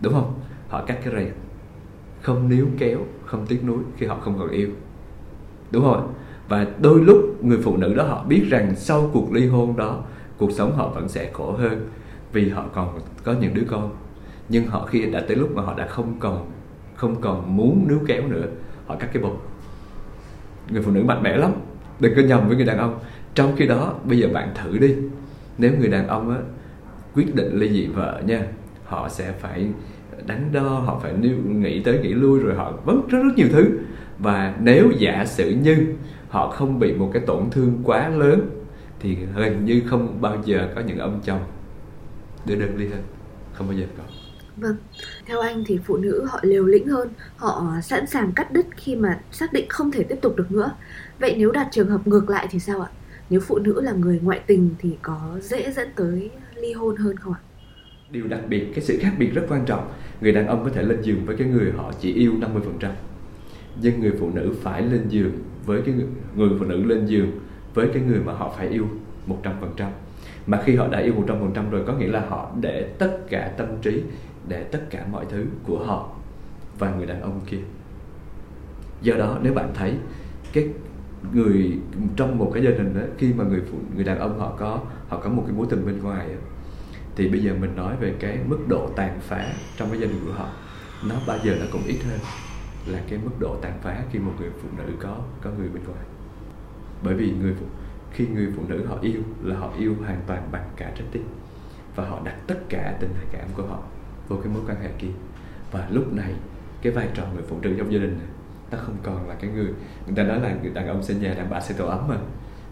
đúng 0.01 0.13
không? 0.13 0.33
Họ 0.69 0.83
cắt 0.87 0.97
cái 1.03 1.13
rèn 1.15 1.33
không 2.21 2.49
níu 2.49 2.67
kéo, 2.77 2.99
không 3.25 3.45
tiếc 3.47 3.63
nuối 3.63 3.79
khi 3.97 4.05
họ 4.05 4.17
không 4.21 4.39
còn 4.39 4.49
yêu. 4.49 4.69
Đúng 5.71 5.83
không 5.83 6.13
và 6.49 6.67
đôi 6.81 7.01
lúc 7.01 7.43
người 7.43 7.57
phụ 7.63 7.77
nữ 7.77 7.93
đó 7.93 8.03
họ 8.03 8.23
biết 8.23 8.43
rằng 8.49 8.75
sau 8.75 9.09
cuộc 9.13 9.33
ly 9.33 9.47
hôn 9.47 9.77
đó, 9.77 10.03
cuộc 10.37 10.51
sống 10.51 10.75
họ 10.75 10.89
vẫn 10.89 11.09
sẽ 11.09 11.31
khổ 11.33 11.51
hơn 11.51 11.89
vì 12.33 12.49
họ 12.49 12.65
còn 12.73 12.99
có 13.23 13.33
những 13.33 13.53
đứa 13.53 13.63
con. 13.67 13.95
Nhưng 14.49 14.67
họ 14.67 14.85
khi 14.85 15.05
đã 15.05 15.23
tới 15.27 15.37
lúc 15.37 15.55
mà 15.55 15.63
họ 15.63 15.73
đã 15.77 15.87
không 15.87 16.15
còn 16.19 16.51
không 16.95 17.21
còn 17.21 17.57
muốn 17.57 17.85
níu 17.87 17.99
kéo 18.07 18.27
nữa, 18.27 18.45
họ 18.87 18.95
cắt 18.95 19.09
cái 19.13 19.23
bột 19.23 19.41
người 20.69 20.81
phụ 20.81 20.91
nữ 20.91 21.03
mạnh 21.03 21.23
mẽ 21.23 21.37
lắm. 21.37 21.51
Đừng 21.99 22.13
có 22.15 22.21
nhầm 22.21 22.47
với 22.47 22.55
người 22.55 22.65
đàn 22.65 22.77
ông. 22.77 22.99
Trong 23.35 23.55
khi 23.55 23.67
đó, 23.67 23.93
bây 24.03 24.17
giờ 24.17 24.27
bạn 24.33 24.49
thử 24.55 24.77
đi 24.77 24.95
nếu 25.57 25.71
người 25.79 25.87
đàn 25.89 26.07
ông 26.07 26.29
á, 26.31 26.37
quyết 27.15 27.35
định 27.35 27.59
ly 27.59 27.69
dị 27.69 27.87
vợ 27.87 28.21
nha 28.25 28.47
họ 28.85 29.09
sẽ 29.09 29.31
phải 29.31 29.67
đánh 30.27 30.49
đo 30.53 30.61
họ 30.61 30.99
phải 31.03 31.13
nghĩ 31.47 31.83
tới 31.83 31.99
nghĩ 31.99 32.13
lui 32.13 32.39
rồi 32.39 32.55
họ 32.55 32.73
vẫn 32.85 33.07
rất 33.09 33.19
rất 33.23 33.33
nhiều 33.35 33.47
thứ 33.51 33.79
và 34.19 34.55
nếu 34.61 34.91
giả 34.97 35.25
sử 35.25 35.49
như 35.49 35.95
họ 36.29 36.49
không 36.49 36.79
bị 36.79 36.93
một 36.93 37.09
cái 37.13 37.23
tổn 37.27 37.49
thương 37.51 37.81
quá 37.83 38.09
lớn 38.09 38.49
thì 38.99 39.17
gần 39.35 39.65
như 39.65 39.81
không 39.87 40.21
bao 40.21 40.37
giờ 40.45 40.69
có 40.75 40.81
những 40.81 40.97
ông 40.97 41.21
chồng 41.25 41.41
đưa 42.45 42.55
đơn 42.55 42.77
ly 42.77 42.87
hôn 42.87 43.01
không 43.53 43.67
bao 43.67 43.77
giờ 43.77 43.85
có 43.97 44.03
Vâng, 44.55 44.75
theo 45.25 45.39
anh 45.39 45.63
thì 45.67 45.79
phụ 45.85 45.97
nữ 45.97 46.25
họ 46.25 46.39
liều 46.43 46.65
lĩnh 46.65 46.87
hơn, 46.87 47.09
họ 47.35 47.73
sẵn 47.83 48.07
sàng 48.07 48.31
cắt 48.35 48.51
đứt 48.51 48.65
khi 48.75 48.95
mà 48.95 49.23
xác 49.31 49.53
định 49.53 49.65
không 49.69 49.91
thể 49.91 50.03
tiếp 50.03 50.17
tục 50.21 50.35
được 50.35 50.51
nữa. 50.51 50.71
Vậy 51.19 51.35
nếu 51.37 51.51
đặt 51.51 51.67
trường 51.71 51.89
hợp 51.89 52.07
ngược 52.07 52.29
lại 52.29 52.47
thì 52.51 52.59
sao 52.59 52.81
ạ? 52.81 52.89
Nếu 53.33 53.41
phụ 53.41 53.59
nữ 53.59 53.81
là 53.81 53.91
người 53.91 54.19
ngoại 54.23 54.39
tình 54.47 54.69
thì 54.79 54.97
có 55.01 55.37
dễ 55.41 55.71
dẫn 55.71 55.87
tới 55.95 56.29
ly 56.55 56.73
hôn 56.73 56.95
hơn 56.95 57.17
không 57.17 57.33
ạ? 57.33 57.39
Điều 58.11 58.27
đặc 58.27 58.39
biệt, 58.49 58.65
cái 58.75 58.83
sự 58.83 58.97
khác 59.01 59.11
biệt 59.19 59.29
rất 59.33 59.45
quan 59.49 59.65
trọng. 59.65 59.91
Người 60.21 60.31
đàn 60.31 60.47
ông 60.47 60.63
có 60.63 60.69
thể 60.69 60.83
lên 60.83 61.01
giường 61.01 61.25
với 61.25 61.35
cái 61.35 61.47
người 61.47 61.71
họ 61.71 61.91
chỉ 61.99 62.13
yêu 62.13 62.33
50%. 62.81 62.89
Nhưng 63.81 63.99
người 63.99 64.11
phụ 64.19 64.29
nữ 64.33 64.53
phải 64.61 64.81
lên 64.81 65.05
giường 65.09 65.31
với 65.65 65.81
cái 65.85 65.95
người, 65.95 66.05
người 66.35 66.49
phụ 66.59 66.65
nữ 66.65 66.83
lên 66.83 67.05
giường 67.05 67.31
với 67.73 67.89
cái 67.93 68.03
người 68.03 68.19
mà 68.19 68.33
họ 68.33 68.53
phải 68.57 68.67
yêu 68.67 68.87
100%. 69.27 69.89
Mà 70.47 70.61
khi 70.65 70.75
họ 70.75 70.87
đã 70.87 70.99
yêu 70.99 71.13
100% 71.27 71.69
rồi 71.69 71.83
có 71.87 71.93
nghĩa 71.93 72.07
là 72.07 72.25
họ 72.29 72.51
để 72.61 72.89
tất 72.97 73.17
cả 73.29 73.53
tâm 73.57 73.67
trí 73.81 74.03
để 74.47 74.63
tất 74.63 74.81
cả 74.89 75.05
mọi 75.11 75.25
thứ 75.29 75.45
của 75.63 75.85
họ 75.85 76.15
và 76.79 76.95
người 76.95 77.05
đàn 77.05 77.21
ông 77.21 77.41
kia 77.49 77.61
do 79.01 79.15
đó 79.15 79.39
nếu 79.43 79.53
bạn 79.53 79.71
thấy 79.73 79.93
cái 80.53 80.69
người 81.33 81.79
trong 82.15 82.37
một 82.37 82.51
cái 82.53 82.63
gia 82.63 82.69
đình 82.69 82.93
đó 82.95 83.01
khi 83.17 83.33
mà 83.33 83.43
người 83.43 83.61
phụ 83.71 83.77
người 83.95 84.03
đàn 84.03 84.19
ông 84.19 84.39
họ 84.39 84.55
có 84.59 84.79
họ 85.07 85.19
có 85.19 85.29
một 85.29 85.43
cái 85.45 85.55
mối 85.55 85.67
tình 85.69 85.85
bên 85.85 85.99
ngoài 86.03 86.27
đó, 86.27 86.39
thì 87.15 87.27
bây 87.29 87.43
giờ 87.43 87.55
mình 87.59 87.75
nói 87.75 87.95
về 87.99 88.13
cái 88.19 88.39
mức 88.47 88.59
độ 88.67 88.89
tàn 88.95 89.19
phá 89.21 89.53
trong 89.77 89.89
cái 89.89 89.99
gia 89.99 90.07
đình 90.07 90.19
của 90.25 90.33
họ 90.33 90.49
nó 91.09 91.15
bao 91.27 91.37
giờ 91.43 91.55
nó 91.59 91.65
cũng 91.71 91.83
ít 91.85 91.99
hơn 92.09 92.19
là 92.85 92.99
cái 93.09 93.19
mức 93.23 93.31
độ 93.39 93.55
tàn 93.61 93.79
phá 93.81 94.03
khi 94.11 94.19
một 94.19 94.31
người 94.39 94.49
phụ 94.61 94.69
nữ 94.77 94.93
có 94.99 95.17
có 95.41 95.49
người 95.59 95.69
bên 95.69 95.83
ngoài. 95.83 96.05
Bởi 97.03 97.13
vì 97.13 97.31
người 97.41 97.53
phụ 97.59 97.65
khi 98.11 98.27
người 98.27 98.53
phụ 98.55 98.63
nữ 98.67 98.85
họ 98.85 98.97
yêu 99.01 99.21
là 99.43 99.57
họ 99.57 99.71
yêu 99.79 99.95
hoàn 99.99 100.21
toàn 100.27 100.49
bằng 100.51 100.69
cả 100.75 100.91
trái 100.95 101.07
tim 101.11 101.23
và 101.95 102.09
họ 102.09 102.21
đặt 102.23 102.35
tất 102.47 102.59
cả 102.69 102.97
tình 102.99 103.13
cảm 103.31 103.47
của 103.53 103.63
họ 103.63 103.83
vô 104.27 104.37
cái 104.43 104.53
mối 104.53 104.63
quan 104.67 104.81
hệ 104.81 104.89
kia. 104.99 105.11
Và 105.71 105.87
lúc 105.91 106.13
này 106.13 106.33
cái 106.81 106.93
vai 106.93 107.09
trò 107.13 107.23
người 107.33 107.43
phụ 107.47 107.57
nữ 107.61 107.75
trong 107.77 107.93
gia 107.93 107.99
đình 107.99 108.17
này 108.19 108.27
nó 108.73 108.79
không 108.85 108.97
còn 109.03 109.29
là 109.29 109.35
cái 109.35 109.49
người 109.49 109.73
người 110.05 110.15
ta 110.15 110.23
nói 110.23 110.39
là 110.39 110.55
người 110.61 110.71
đàn 110.73 110.87
ông 110.87 111.03
xây 111.03 111.15
nhà 111.15 111.33
đàn 111.33 111.49
bà 111.49 111.61
xây 111.61 111.77
tổ 111.77 111.87
ấm 111.87 112.07
mà. 112.07 112.17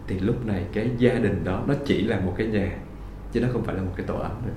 Thì 0.07 0.19
lúc 0.19 0.45
này 0.45 0.65
cái 0.73 0.89
gia 0.97 1.13
đình 1.13 1.43
đó 1.43 1.63
nó 1.67 1.73
chỉ 1.85 2.01
là 2.01 2.19
một 2.19 2.33
cái 2.37 2.47
nhà 2.47 2.77
chứ 3.31 3.41
nó 3.41 3.47
không 3.53 3.63
phải 3.63 3.75
là 3.75 3.81
một 3.81 3.91
cái 3.95 4.05
tổ 4.05 4.15
ấm 4.15 4.31
nữa. 4.45 4.53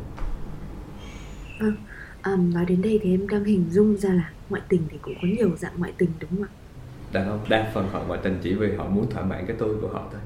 Vâng 1.60 1.76
à, 2.22 2.36
nói 2.36 2.64
đến 2.64 2.82
đây 2.82 3.00
thì 3.02 3.14
em 3.14 3.28
đang 3.28 3.44
hình 3.44 3.64
dung 3.70 3.96
ra 3.96 4.10
là 4.10 4.30
ngoại 4.50 4.62
tình 4.68 4.82
thì 4.90 4.98
cũng 5.02 5.14
có 5.22 5.28
nhiều 5.38 5.50
dạng 5.56 5.72
ngoại 5.76 5.92
tình 5.98 6.10
đúng 6.20 6.30
không 6.30 6.42
ạ? 6.42 6.50
Đàn 7.12 7.28
ông 7.28 7.40
đa 7.48 7.70
phần 7.74 7.88
họ 7.92 8.04
ngoại 8.08 8.20
tình 8.22 8.38
chỉ 8.42 8.54
vì 8.54 8.74
họ 8.74 8.86
muốn 8.86 9.10
thỏa 9.10 9.22
mãn 9.22 9.46
cái 9.46 9.56
tôi 9.58 9.76
của 9.80 9.88
họ 9.88 10.08
thôi. 10.12 10.20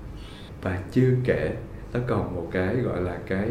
Và 0.62 0.82
chưa 0.92 1.10
kể 1.25 1.56
nó 1.92 2.00
còn 2.06 2.34
một 2.34 2.48
cái 2.52 2.76
gọi 2.76 3.02
là 3.02 3.18
cái 3.26 3.48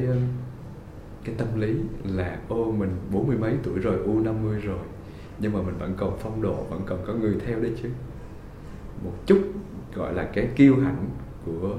cái 1.24 1.36
tâm 1.38 1.60
lý 1.60 1.74
là 2.04 2.38
ô 2.48 2.72
mình 2.72 2.90
bốn 3.12 3.28
mươi 3.28 3.38
mấy 3.38 3.54
tuổi 3.64 3.80
rồi 3.80 3.98
u 4.06 4.20
50 4.20 4.60
rồi 4.60 4.80
nhưng 5.40 5.54
mà 5.54 5.62
mình 5.62 5.78
vẫn 5.78 5.94
còn 5.98 6.18
phong 6.20 6.42
độ, 6.42 6.64
vẫn 6.70 6.82
còn 6.86 7.00
có 7.08 7.14
người 7.14 7.36
theo 7.46 7.60
đấy 7.60 7.72
chứ. 7.82 7.90
Một 9.04 9.14
chút, 9.26 9.42
gọi 9.96 10.14
là 10.14 10.24
cái 10.34 10.50
kiêu 10.56 10.76
hãnh 10.76 11.10
của 11.46 11.76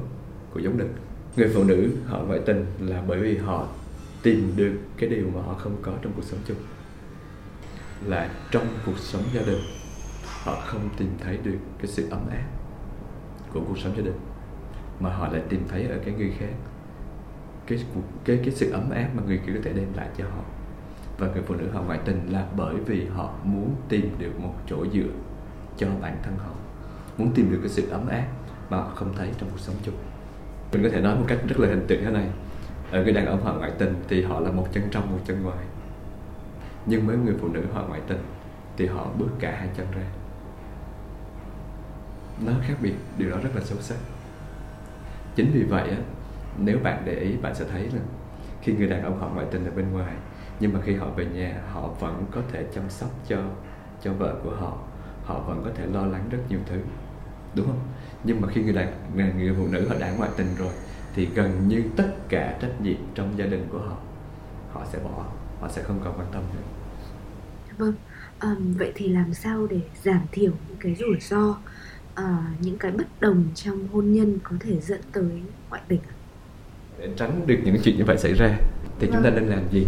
của 0.54 0.60
giống 0.60 0.78
đực. 0.78 0.88
Người 1.36 1.50
phụ 1.54 1.64
nữ, 1.64 1.90
họ 2.06 2.22
ngoại 2.22 2.40
tình 2.46 2.66
là 2.80 3.02
bởi 3.08 3.20
vì 3.20 3.36
họ 3.36 3.68
tìm 4.22 4.52
được 4.56 4.72
cái 4.96 5.10
điều 5.10 5.30
mà 5.34 5.42
họ 5.42 5.54
không 5.54 5.76
có 5.82 5.92
trong 6.02 6.12
cuộc 6.16 6.24
sống 6.24 6.40
chung. 6.46 6.56
Là 8.06 8.30
trong 8.50 8.66
cuộc 8.86 8.98
sống 8.98 9.22
gia 9.34 9.42
đình, 9.42 9.60
họ 10.42 10.60
không 10.66 10.88
tìm 10.98 11.10
thấy 11.20 11.38
được 11.44 11.58
cái 11.78 11.86
sự 11.86 12.08
ấm 12.10 12.20
áp 12.30 12.48
của 13.52 13.60
cuộc 13.68 13.78
sống 13.78 13.92
gia 13.96 14.02
đình, 14.02 14.18
mà 15.00 15.10
họ 15.10 15.28
lại 15.32 15.42
tìm 15.48 15.60
thấy 15.68 15.86
ở 15.86 15.98
cái 16.04 16.14
người 16.14 16.32
khác. 16.38 16.52
Cái 17.66 17.84
cái 18.24 18.40
cái 18.44 18.50
sự 18.50 18.70
ấm 18.70 18.90
áp 18.90 19.08
mà 19.14 19.22
người 19.26 19.40
kia 19.46 19.52
có 19.54 19.60
thể 19.64 19.72
đem 19.72 19.92
lại 19.96 20.08
cho 20.18 20.24
họ 20.24 20.44
và 21.18 21.26
người 21.26 21.42
phụ 21.46 21.54
nữ 21.54 21.68
họ 21.72 21.82
ngoại 21.82 21.98
tình 22.04 22.32
là 22.32 22.46
bởi 22.56 22.74
vì 22.74 23.06
họ 23.06 23.34
muốn 23.44 23.74
tìm 23.88 24.10
được 24.18 24.40
một 24.40 24.54
chỗ 24.66 24.86
dựa 24.92 25.10
cho 25.76 25.86
bản 26.02 26.16
thân 26.22 26.36
họ. 26.38 26.50
Muốn 27.18 27.32
tìm 27.34 27.52
được 27.52 27.58
cái 27.60 27.68
sự 27.68 27.88
ấm 27.88 28.06
áp 28.06 28.26
mà 28.70 28.76
họ 28.76 28.90
không 28.94 29.14
thấy 29.16 29.30
trong 29.38 29.50
cuộc 29.50 29.60
sống 29.60 29.76
chung. 29.82 29.94
Mình 30.72 30.82
có 30.82 30.88
thể 30.88 31.00
nói 31.00 31.16
một 31.16 31.24
cách 31.28 31.38
rất 31.48 31.60
là 31.60 31.68
hình 31.68 31.84
tượng 31.88 32.04
thế 32.04 32.10
này. 32.10 32.26
Ở 32.90 33.02
người 33.04 33.12
đàn 33.12 33.26
ông 33.26 33.44
họ 33.44 33.54
ngoại 33.54 33.72
tình 33.78 33.94
thì 34.08 34.22
họ 34.22 34.40
là 34.40 34.50
một 34.50 34.68
chân 34.72 34.88
trong, 34.90 35.10
một 35.10 35.18
chân 35.24 35.42
ngoài. 35.42 35.64
Nhưng 36.86 37.06
với 37.06 37.16
người 37.16 37.34
phụ 37.40 37.48
nữ 37.48 37.64
họ 37.72 37.84
ngoại 37.88 38.00
tình 38.06 38.18
thì 38.76 38.86
họ 38.86 39.06
bước 39.18 39.30
cả 39.38 39.56
hai 39.58 39.68
chân 39.76 39.86
ra. 39.92 40.06
Nó 42.46 42.52
khác 42.62 42.74
biệt, 42.82 42.94
điều 43.18 43.30
đó 43.30 43.36
rất 43.42 43.50
là 43.54 43.60
sâu 43.64 43.78
sắc. 43.80 43.98
Chính 45.34 45.50
vì 45.54 45.62
vậy 45.62 45.90
á, 45.90 45.96
nếu 46.58 46.78
bạn 46.82 47.02
để 47.04 47.14
ý, 47.14 47.36
bạn 47.36 47.54
sẽ 47.54 47.64
thấy 47.72 47.82
là 47.82 48.00
khi 48.62 48.72
người 48.72 48.88
đàn 48.88 49.02
ông 49.02 49.20
họ 49.20 49.28
ngoại 49.28 49.46
tình 49.50 49.64
ở 49.64 49.70
bên 49.70 49.92
ngoài 49.92 50.14
nhưng 50.60 50.72
mà 50.72 50.80
khi 50.84 50.94
họ 50.94 51.06
về 51.10 51.24
nhà 51.24 51.62
họ 51.72 51.88
vẫn 52.00 52.24
có 52.30 52.40
thể 52.52 52.64
chăm 52.74 52.90
sóc 52.90 53.10
cho 53.28 53.42
cho 54.02 54.12
vợ 54.12 54.36
của 54.44 54.54
họ. 54.54 54.78
Họ 55.24 55.40
vẫn 55.40 55.62
có 55.64 55.70
thể 55.74 55.86
lo 55.86 56.06
lắng 56.06 56.28
rất 56.30 56.38
nhiều 56.48 56.60
thứ 56.66 56.80
đúng 57.54 57.66
không? 57.66 57.80
Nhưng 58.24 58.40
mà 58.40 58.48
khi 58.48 58.62
người 58.62 58.72
đàn 58.72 59.38
người 59.38 59.54
phụ 59.58 59.66
nữ 59.66 59.88
họ 59.88 59.94
đã 59.98 60.12
ngoại 60.12 60.30
tình 60.36 60.46
rồi 60.58 60.72
thì 61.14 61.28
gần 61.34 61.68
như 61.68 61.82
tất 61.96 62.10
cả 62.28 62.58
trách 62.62 62.80
nhiệm 62.80 62.96
trong 63.14 63.38
gia 63.38 63.46
đình 63.46 63.66
của 63.72 63.78
họ 63.78 63.96
họ 64.72 64.84
sẽ 64.92 64.98
bỏ 64.98 65.24
họ 65.60 65.68
sẽ 65.68 65.82
không 65.82 66.00
còn 66.04 66.18
quan 66.18 66.26
tâm 66.32 66.42
nữa. 66.54 66.62
Vâng. 67.78 67.94
Um, 68.42 68.74
vậy 68.74 68.92
thì 68.94 69.08
làm 69.08 69.34
sao 69.34 69.66
để 69.66 69.80
giảm 70.02 70.20
thiểu 70.32 70.52
những 70.68 70.76
cái 70.80 70.94
rủi 70.94 71.20
ro 71.20 71.48
uh, 71.48 72.26
những 72.60 72.78
cái 72.78 72.92
bất 72.92 73.06
đồng 73.20 73.44
trong 73.54 73.88
hôn 73.88 74.12
nhân 74.12 74.38
có 74.42 74.56
thể 74.60 74.80
dẫn 74.80 75.00
tới 75.12 75.42
ngoại 75.70 75.82
tình 75.88 76.00
để 76.98 77.08
tránh 77.16 77.46
được 77.46 77.58
những 77.64 77.76
chuyện 77.82 77.96
như 77.98 78.04
vậy 78.04 78.18
xảy 78.18 78.34
ra 78.34 78.58
thì 78.98 79.06
vâng. 79.06 79.10
chúng 79.12 79.22
ta 79.22 79.30
vâng. 79.30 79.34
nên 79.34 79.48
làm 79.48 79.62
gì 79.72 79.86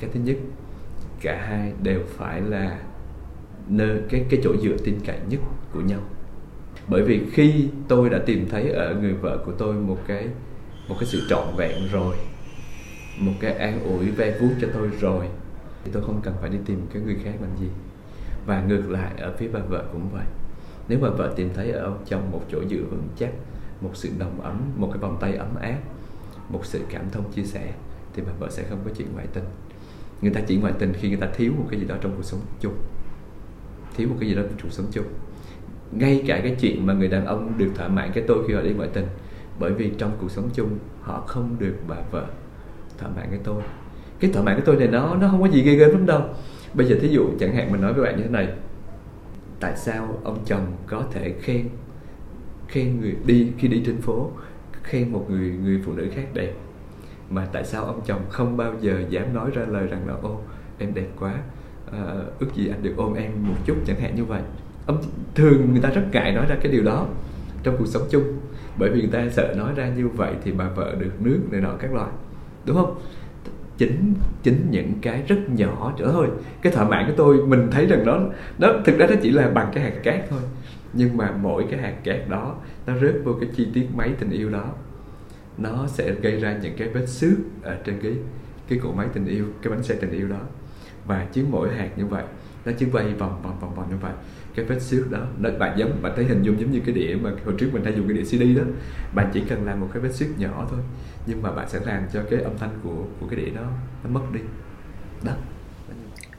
cái 0.00 0.10
thứ 0.14 0.20
nhất, 0.20 0.36
cả 1.20 1.46
hai 1.48 1.72
đều 1.82 2.00
phải 2.06 2.40
là 2.40 2.78
nơi, 3.68 4.00
cái 4.08 4.26
cái 4.30 4.40
chỗ 4.44 4.56
dựa 4.62 4.76
tin 4.84 5.00
cậy 5.06 5.18
nhất 5.28 5.40
của 5.72 5.80
nhau. 5.80 6.00
Bởi 6.88 7.02
vì 7.02 7.26
khi 7.32 7.68
tôi 7.88 8.10
đã 8.10 8.18
tìm 8.26 8.48
thấy 8.50 8.70
ở 8.70 8.94
người 8.94 9.12
vợ 9.12 9.42
của 9.46 9.52
tôi 9.52 9.74
một 9.74 9.98
cái 10.06 10.28
một 10.88 10.96
cái 11.00 11.06
sự 11.06 11.22
trọn 11.28 11.56
vẹn 11.56 11.88
rồi, 11.92 12.16
một 13.18 13.32
cái 13.40 13.52
an 13.52 13.80
ủi 13.84 14.10
ve 14.10 14.38
vuốt 14.40 14.50
cho 14.60 14.68
tôi 14.74 14.90
rồi, 15.00 15.26
thì 15.84 15.90
tôi 15.92 16.02
không 16.02 16.20
cần 16.22 16.34
phải 16.40 16.50
đi 16.50 16.58
tìm 16.66 16.80
cái 16.92 17.02
người 17.02 17.16
khác 17.24 17.34
làm 17.40 17.50
gì. 17.60 17.68
Và 18.46 18.62
ngược 18.62 18.90
lại, 18.90 19.12
ở 19.18 19.34
phía 19.38 19.48
bà 19.48 19.60
vợ 19.60 19.84
cũng 19.92 20.08
vậy. 20.12 20.24
Nếu 20.88 20.98
bà 21.02 21.08
vợ 21.08 21.32
tìm 21.36 21.50
thấy 21.54 21.70
ở 21.70 21.84
ông 21.84 22.04
chồng 22.06 22.30
một 22.32 22.42
chỗ 22.52 22.62
dựa 22.70 22.82
vững 22.90 23.08
chắc, 23.18 23.30
một 23.80 23.90
sự 23.94 24.10
đồng 24.18 24.40
ấm, 24.40 24.60
một 24.76 24.88
cái 24.92 24.98
vòng 24.98 25.16
tay 25.20 25.36
ấm 25.36 25.54
áp, 25.60 25.78
một 26.48 26.66
sự 26.66 26.80
cảm 26.90 27.10
thông 27.12 27.32
chia 27.32 27.44
sẻ, 27.44 27.72
thì 28.14 28.22
bà 28.26 28.32
vợ 28.38 28.50
sẽ 28.50 28.62
không 28.62 28.78
có 28.84 28.90
chuyện 28.96 29.08
ngoại 29.14 29.26
tình 29.32 29.44
người 30.22 30.30
ta 30.30 30.40
chỉ 30.40 30.56
ngoại 30.56 30.72
tình 30.78 30.92
khi 30.92 31.08
người 31.08 31.16
ta 31.16 31.28
thiếu 31.36 31.52
một 31.58 31.64
cái 31.70 31.80
gì 31.80 31.86
đó 31.86 31.96
trong 32.00 32.12
cuộc 32.16 32.24
sống 32.24 32.40
chung. 32.60 32.74
Thiếu 33.96 34.08
một 34.08 34.16
cái 34.20 34.28
gì 34.28 34.34
đó 34.34 34.42
trong 34.42 34.58
cuộc 34.62 34.72
sống 34.72 34.86
chung. 34.92 35.04
Ngay 35.92 36.24
cả 36.26 36.40
cái 36.42 36.56
chuyện 36.60 36.86
mà 36.86 36.92
người 36.94 37.08
đàn 37.08 37.26
ông 37.26 37.52
được 37.58 37.68
thỏa 37.74 37.88
mãn 37.88 38.10
cái 38.14 38.24
tôi 38.26 38.44
khi 38.48 38.54
họ 38.54 38.62
đi 38.62 38.70
ngoại 38.70 38.88
tình, 38.92 39.06
bởi 39.58 39.72
vì 39.72 39.92
trong 39.98 40.12
cuộc 40.20 40.30
sống 40.30 40.50
chung 40.54 40.78
họ 41.00 41.20
không 41.26 41.56
được 41.58 41.74
bà 41.88 41.96
vợ 42.10 42.26
thỏa 42.98 43.08
mãn 43.08 43.26
cái 43.30 43.40
tôi. 43.44 43.62
Cái 44.20 44.30
thỏa 44.32 44.42
mãn 44.42 44.54
cái 44.54 44.62
tôi 44.66 44.76
này 44.76 44.88
nó 44.88 45.14
nó 45.14 45.28
không 45.28 45.42
có 45.42 45.48
gì 45.48 45.62
ghê 45.62 45.74
gớm 45.74 45.90
lắm 45.90 46.06
đâu. 46.06 46.22
Bây 46.74 46.86
giờ 46.86 46.96
thí 47.00 47.08
dụ 47.08 47.26
chẳng 47.40 47.54
hạn 47.54 47.72
mình 47.72 47.80
nói 47.80 47.92
với 47.92 48.04
bạn 48.04 48.16
như 48.16 48.22
thế 48.22 48.30
này, 48.30 48.48
tại 49.60 49.76
sao 49.76 50.20
ông 50.24 50.38
chồng 50.44 50.66
có 50.86 51.04
thể 51.12 51.34
khen 51.40 51.68
khen 52.68 53.00
người 53.00 53.16
đi, 53.26 53.52
khi 53.58 53.68
đi 53.68 53.82
trên 53.86 54.00
phố, 54.00 54.30
khen 54.82 55.12
một 55.12 55.26
người 55.30 55.50
người 55.50 55.82
phụ 55.84 55.92
nữ 55.92 56.08
khác 56.14 56.26
đẹp? 56.34 56.52
Mà 57.30 57.46
tại 57.52 57.64
sao 57.64 57.84
ông 57.84 58.00
chồng 58.06 58.20
không 58.30 58.56
bao 58.56 58.74
giờ 58.80 59.02
dám 59.10 59.34
nói 59.34 59.50
ra 59.54 59.62
lời 59.68 59.86
rằng 59.86 60.08
là 60.08 60.14
ô 60.22 60.40
em 60.78 60.94
đẹp 60.94 61.08
quá 61.20 61.34
à, 61.92 62.14
ước 62.38 62.54
gì 62.54 62.68
anh 62.68 62.82
được 62.82 62.94
ôm 62.96 63.14
em 63.14 63.32
một 63.42 63.56
chút 63.64 63.76
chẳng 63.86 64.00
hạn 64.00 64.16
như 64.16 64.24
vậy. 64.24 64.42
Ông 64.86 65.02
thường 65.34 65.70
người 65.72 65.80
ta 65.80 65.90
rất 65.90 66.02
ngại 66.12 66.32
nói 66.32 66.46
ra 66.48 66.56
cái 66.62 66.72
điều 66.72 66.82
đó 66.82 67.06
trong 67.62 67.76
cuộc 67.78 67.86
sống 67.86 68.02
chung 68.10 68.24
bởi 68.78 68.90
vì 68.90 69.00
người 69.00 69.10
ta 69.10 69.28
sợ 69.30 69.54
nói 69.56 69.72
ra 69.76 69.88
như 69.88 70.08
vậy 70.08 70.34
thì 70.44 70.52
bà 70.52 70.68
vợ 70.68 70.94
được 70.98 71.12
nước 71.20 71.40
này 71.50 71.60
nọ 71.60 71.72
các 71.78 71.94
loại 71.94 72.10
đúng 72.66 72.76
không? 72.76 72.98
Chính 73.78 74.14
chính 74.42 74.66
những 74.70 74.92
cái 75.02 75.22
rất 75.28 75.36
nhỏ 75.48 75.94
trở 75.98 76.12
thôi. 76.12 76.28
Cái 76.62 76.72
thỏa 76.72 76.88
mãn 76.88 77.06
của 77.06 77.14
tôi 77.16 77.46
mình 77.46 77.68
thấy 77.70 77.86
rằng 77.86 78.04
nó 78.06 78.20
nó 78.58 78.72
thực 78.84 78.98
ra 78.98 79.06
nó 79.06 79.14
chỉ 79.22 79.30
là 79.30 79.48
bằng 79.48 79.70
cái 79.74 79.84
hạt 79.84 79.94
cát 80.02 80.20
thôi. 80.30 80.40
Nhưng 80.92 81.16
mà 81.16 81.34
mỗi 81.42 81.66
cái 81.70 81.80
hạt 81.80 81.94
cát 82.04 82.28
đó 82.28 82.54
nó 82.86 82.98
rớt 82.98 83.14
vô 83.24 83.32
cái 83.40 83.48
chi 83.56 83.68
tiết 83.74 83.86
máy 83.96 84.12
tình 84.18 84.30
yêu 84.30 84.50
đó 84.50 84.64
nó 85.58 85.86
sẽ 85.86 86.14
gây 86.22 86.40
ra 86.40 86.58
những 86.62 86.74
cái 86.78 86.88
vết 86.88 87.06
xước 87.06 87.38
ở 87.62 87.76
trên 87.84 87.98
cái 88.02 88.12
cái 88.68 88.78
cỗ 88.82 88.92
máy 88.92 89.08
tình 89.12 89.26
yêu, 89.26 89.46
cái 89.62 89.70
bánh 89.70 89.82
xe 89.82 89.94
tình 89.94 90.10
yêu 90.10 90.28
đó. 90.28 90.40
Và 91.06 91.26
chứ 91.32 91.44
mỗi 91.50 91.74
hạt 91.74 91.90
như 91.96 92.06
vậy, 92.06 92.24
nó 92.64 92.72
chỉ 92.78 92.86
quay 92.92 93.14
vòng 93.14 93.42
vòng 93.42 93.60
vòng 93.60 93.74
vòng 93.74 93.90
như 93.90 93.96
vậy. 94.00 94.12
Cái 94.54 94.64
vết 94.64 94.82
xước 94.82 95.10
đó, 95.10 95.26
nó, 95.38 95.50
bạn 95.58 95.78
giống, 95.78 96.02
bạn 96.02 96.12
thấy 96.16 96.24
hình 96.24 96.42
dung 96.42 96.60
giống 96.60 96.70
như 96.70 96.80
cái 96.86 96.94
đĩa 96.94 97.16
mà 97.22 97.30
hồi 97.44 97.54
trước 97.58 97.68
mình 97.72 97.84
hay 97.84 97.94
dùng 97.96 98.08
cái 98.08 98.16
đĩa 98.16 98.24
CD 98.24 98.58
đó. 98.58 98.64
Bạn 99.14 99.30
chỉ 99.34 99.42
cần 99.48 99.66
làm 99.66 99.80
một 99.80 99.88
cái 99.92 100.02
vết 100.02 100.14
xước 100.14 100.38
nhỏ 100.38 100.66
thôi, 100.70 100.80
nhưng 101.26 101.42
mà 101.42 101.52
bạn 101.52 101.68
sẽ 101.68 101.80
làm 101.86 102.02
cho 102.12 102.22
cái 102.30 102.42
âm 102.42 102.58
thanh 102.58 102.78
của 102.82 103.04
của 103.20 103.26
cái 103.30 103.40
đĩa 103.40 103.50
đó 103.50 103.70
nó 104.04 104.10
mất 104.10 104.26
đi. 104.32 104.40
Đó. 105.24 105.32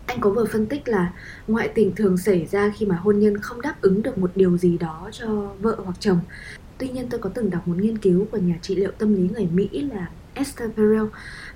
Anh 0.05 0.19
có 0.21 0.29
vừa 0.29 0.45
phân 0.45 0.65
tích 0.65 0.88
là 0.88 1.13
ngoại 1.47 1.69
tình 1.75 1.95
thường 1.95 2.17
xảy 2.17 2.45
ra 2.45 2.71
khi 2.77 2.86
mà 2.86 2.95
hôn 2.95 3.19
nhân 3.19 3.38
không 3.38 3.62
đáp 3.62 3.75
ứng 3.82 4.01
được 4.03 4.17
một 4.17 4.32
điều 4.36 4.58
gì 4.58 4.77
đó 4.77 5.10
cho 5.12 5.27
vợ 5.60 5.75
hoặc 5.84 5.95
chồng 5.99 6.19
tuy 6.79 6.89
nhiên 6.89 7.07
tôi 7.09 7.19
có 7.19 7.29
từng 7.33 7.49
đọc 7.49 7.67
một 7.67 7.75
nghiên 7.77 7.97
cứu 7.97 8.27
của 8.31 8.37
nhà 8.37 8.55
trị 8.61 8.75
liệu 8.75 8.91
tâm 8.91 9.13
lý 9.13 9.29
người 9.33 9.47
mỹ 9.53 9.69
là 9.93 10.09
Esther 10.33 10.69
Perel 10.77 11.03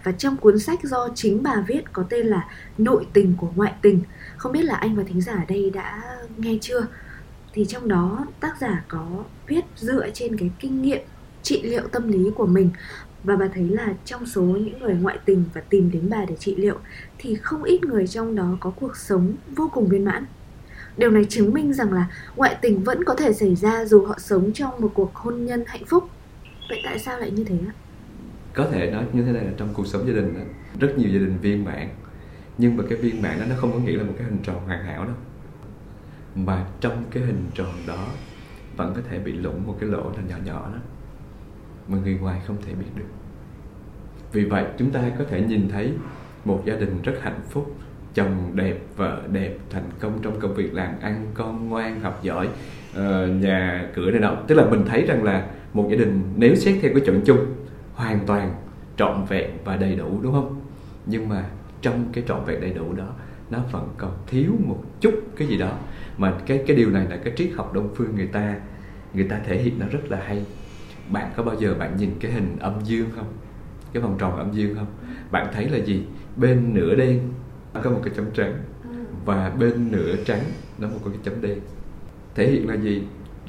và 0.04 0.12
trong 0.12 0.38
cuốn 0.38 0.60
sách 0.60 0.84
do 0.84 1.10
chính 1.16 1.44
bà 1.44 1.64
viết 1.68 1.94
có 1.94 2.04
tên 2.10 2.28
là 2.28 2.48
Nội 2.78 3.08
tình 3.14 3.34
của 3.38 3.52
ngoại 3.56 3.74
tình. 3.82 4.02
Không 4.38 4.52
biết 4.52 4.64
là 4.64 4.76
anh 4.76 4.96
và 4.96 5.04
thính 5.04 5.22
giả 5.22 5.34
ở 5.34 5.46
đây 5.48 5.70
đã 5.70 6.02
nghe 6.38 6.58
chưa? 6.62 6.88
Thì 7.54 7.66
trong 7.66 7.88
đó, 7.88 8.26
tác 8.40 8.58
giả 8.62 8.84
có 8.88 9.24
viết 9.48 9.66
dựa 9.76 10.10
trên 10.14 10.38
cái 10.38 10.52
kinh 10.60 10.82
nghiệm 10.82 11.02
trị 11.44 11.62
liệu 11.64 11.88
tâm 11.88 12.12
lý 12.12 12.30
của 12.36 12.46
mình 12.46 12.70
và 13.24 13.36
bà 13.36 13.48
thấy 13.54 13.70
là 13.70 13.94
trong 14.06 14.26
số 14.26 14.42
những 14.42 14.80
người 14.80 14.94
ngoại 14.94 15.20
tình 15.26 15.44
và 15.54 15.62
tìm 15.62 15.92
đến 15.92 16.10
bà 16.10 16.26
để 16.26 16.36
trị 16.40 16.56
liệu, 16.56 16.78
thì 17.18 17.36
không 17.36 17.64
ít 17.64 17.84
người 17.84 18.08
trong 18.08 18.36
đó 18.36 18.58
có 18.60 18.70
cuộc 18.70 18.98
sống 18.98 19.34
vô 19.56 19.70
cùng 19.74 19.88
viên 19.88 20.06
mãn. 20.06 20.26
Điều 20.98 21.12
này 21.12 21.26
chứng 21.30 21.54
minh 21.54 21.74
rằng 21.74 21.94
là 21.94 22.08
ngoại 22.36 22.56
tình 22.62 22.84
vẫn 22.84 23.04
có 23.04 23.16
thể 23.16 23.34
xảy 23.34 23.56
ra 23.56 23.86
dù 23.86 24.06
họ 24.06 24.16
sống 24.20 24.54
trong 24.54 24.82
một 24.82 24.92
cuộc 24.94 25.16
hôn 25.16 25.46
nhân 25.46 25.64
hạnh 25.68 25.86
phúc. 25.86 26.10
Vậy 26.70 26.82
tại 26.86 27.00
sao 27.00 27.20
lại 27.20 27.32
như 27.32 27.44
thế 27.44 27.56
ạ? 27.68 27.74
có 28.54 28.68
thể 28.72 28.92
nói 28.92 29.06
như 29.14 29.24
thế 29.24 29.32
này 29.32 29.46
là 29.46 29.52
trong 29.58 29.70
cuộc 29.74 29.88
sống 29.88 30.08
gia 30.08 30.14
đình 30.14 30.34
đó, 30.34 30.42
rất 30.80 30.98
nhiều 30.98 31.10
gia 31.10 31.20
đình 31.20 31.38
viên 31.42 31.66
mãn 31.66 31.90
nhưng 32.58 32.78
mà 32.78 32.84
cái 32.90 32.98
viên 32.98 33.22
mãn 33.22 33.40
đó 33.40 33.46
nó 33.50 33.56
không 33.58 33.72
có 33.72 33.80
nghĩa 33.80 33.98
là 33.98 34.04
một 34.04 34.14
cái 34.18 34.28
hình 34.28 34.38
tròn 34.44 34.66
hoàn 34.66 34.84
hảo 34.84 35.06
đâu 35.06 35.16
mà 36.36 36.66
trong 36.80 37.04
cái 37.12 37.24
hình 37.24 37.46
tròn 37.54 37.74
đó 37.88 38.08
vẫn 38.78 38.94
có 38.96 39.02
thể 39.10 39.20
bị 39.20 39.32
lủng 39.32 39.68
một 39.68 39.78
cái 39.80 39.90
lỗ 39.90 40.10
là 40.10 40.24
nhỏ 40.30 40.36
nhỏ 40.46 40.70
đó 40.74 40.80
mà 41.88 41.98
người 41.98 42.18
ngoài 42.18 42.42
không 42.48 42.58
thể 42.66 42.74
biết 42.74 42.86
được 42.96 43.06
vì 44.32 44.46
vậy 44.46 44.66
chúng 44.78 44.92
ta 44.92 45.12
có 45.20 45.26
thể 45.30 45.42
nhìn 45.42 45.70
thấy 45.70 45.94
một 46.46 46.62
gia 46.66 46.76
đình 46.76 47.02
rất 47.04 47.14
hạnh 47.22 47.40
phúc 47.50 47.76
chồng 48.14 48.52
đẹp 48.54 48.78
vợ 48.96 49.22
đẹp 49.32 49.58
thành 49.70 49.90
công 50.00 50.20
trong 50.22 50.40
công 50.40 50.54
việc 50.54 50.74
làm 50.74 50.94
ăn 51.02 51.26
con 51.34 51.70
ngoan 51.70 52.00
học 52.00 52.20
giỏi 52.24 52.48
uh, 52.92 53.00
nhà 53.42 53.88
cửa 53.96 54.12
này 54.12 54.20
nọ. 54.20 54.36
Tức 54.48 54.56
là 54.56 54.66
mình 54.66 54.84
thấy 54.86 55.06
rằng 55.06 55.24
là 55.24 55.46
một 55.74 55.88
gia 55.92 55.98
đình 55.98 56.22
nếu 56.36 56.56
xét 56.56 56.76
theo 56.82 56.92
cái 56.94 57.02
chuẩn 57.06 57.22
chung 57.26 57.46
hoàn 57.94 58.20
toàn 58.26 58.54
trọn 58.98 59.26
vẹn 59.30 59.50
và 59.66 59.78
đầy 59.78 59.96
đủ 59.96 60.20
đúng 60.22 60.34
không? 60.34 60.62
Nhưng 61.06 61.30
mà 61.30 61.46
trong 61.82 62.06
cái 62.14 62.24
trọn 62.28 62.46
vẹn 62.46 62.62
đầy 62.62 62.74
đủ 62.74 62.94
đó 62.94 63.08
nó 63.50 63.60
vẫn 63.72 63.90
còn 63.98 64.12
thiếu 64.28 64.52
một 64.60 64.84
chút 65.02 65.14
cái 65.38 65.48
gì 65.48 65.58
đó. 65.58 65.78
Mà 66.18 66.34
cái 66.46 66.64
cái 66.68 66.78
điều 66.78 66.90
này 66.90 67.06
là 67.10 67.18
cái 67.18 67.34
triết 67.36 67.50
học 67.56 67.74
đông 67.74 67.90
phương 67.96 68.16
người 68.16 68.28
ta 68.28 68.56
người 69.14 69.24
ta 69.24 69.40
thể 69.46 69.58
hiện 69.58 69.80
nó 69.80 69.86
rất 69.92 70.12
là 70.12 70.22
hay. 70.26 70.46
Bạn 71.10 71.32
có 71.36 71.44
bao 71.44 71.56
giờ 71.60 71.76
bạn 71.80 71.98
nhìn 71.98 72.10
cái 72.20 72.32
hình 72.32 72.58
âm 72.60 72.74
dương 72.84 73.10
không? 73.16 73.28
Cái 73.94 74.04
vòng 74.04 74.16
tròn 74.20 74.38
âm 74.38 74.52
dương 74.52 74.76
không? 74.76 74.88
Bạn 75.32 75.48
thấy 75.54 75.70
là 75.70 75.78
gì? 75.78 76.04
Bên 76.36 76.74
nửa 76.74 76.96
đen 76.96 77.20
có 77.82 77.90
một 77.90 78.00
cái 78.04 78.14
chấm 78.16 78.26
trắng 78.34 78.54
và 79.26 79.50
bên 79.60 79.92
nửa 79.92 80.16
trắng 80.26 80.44
nó 80.78 80.88
một 80.88 81.00
cái 81.06 81.14
chấm 81.24 81.42
đen. 81.42 81.60
Thể 82.36 82.48
hiện 82.48 82.70
là 82.70 82.76
gì? 82.76 83.04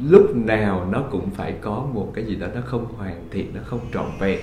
Lúc 0.09 0.37
nào 0.37 0.89
nó 0.93 1.03
cũng 1.11 1.31
phải 1.31 1.55
có 1.61 1.87
một 1.95 2.13
cái 2.15 2.25
gì 2.25 2.37
đó 2.37 2.47
nó 2.55 2.61
không 2.61 2.85
hoàn 2.97 3.29
thiện, 3.31 3.51
nó 3.55 3.61
không 3.65 3.81
trọn 3.93 4.07
vẹn. 4.21 4.41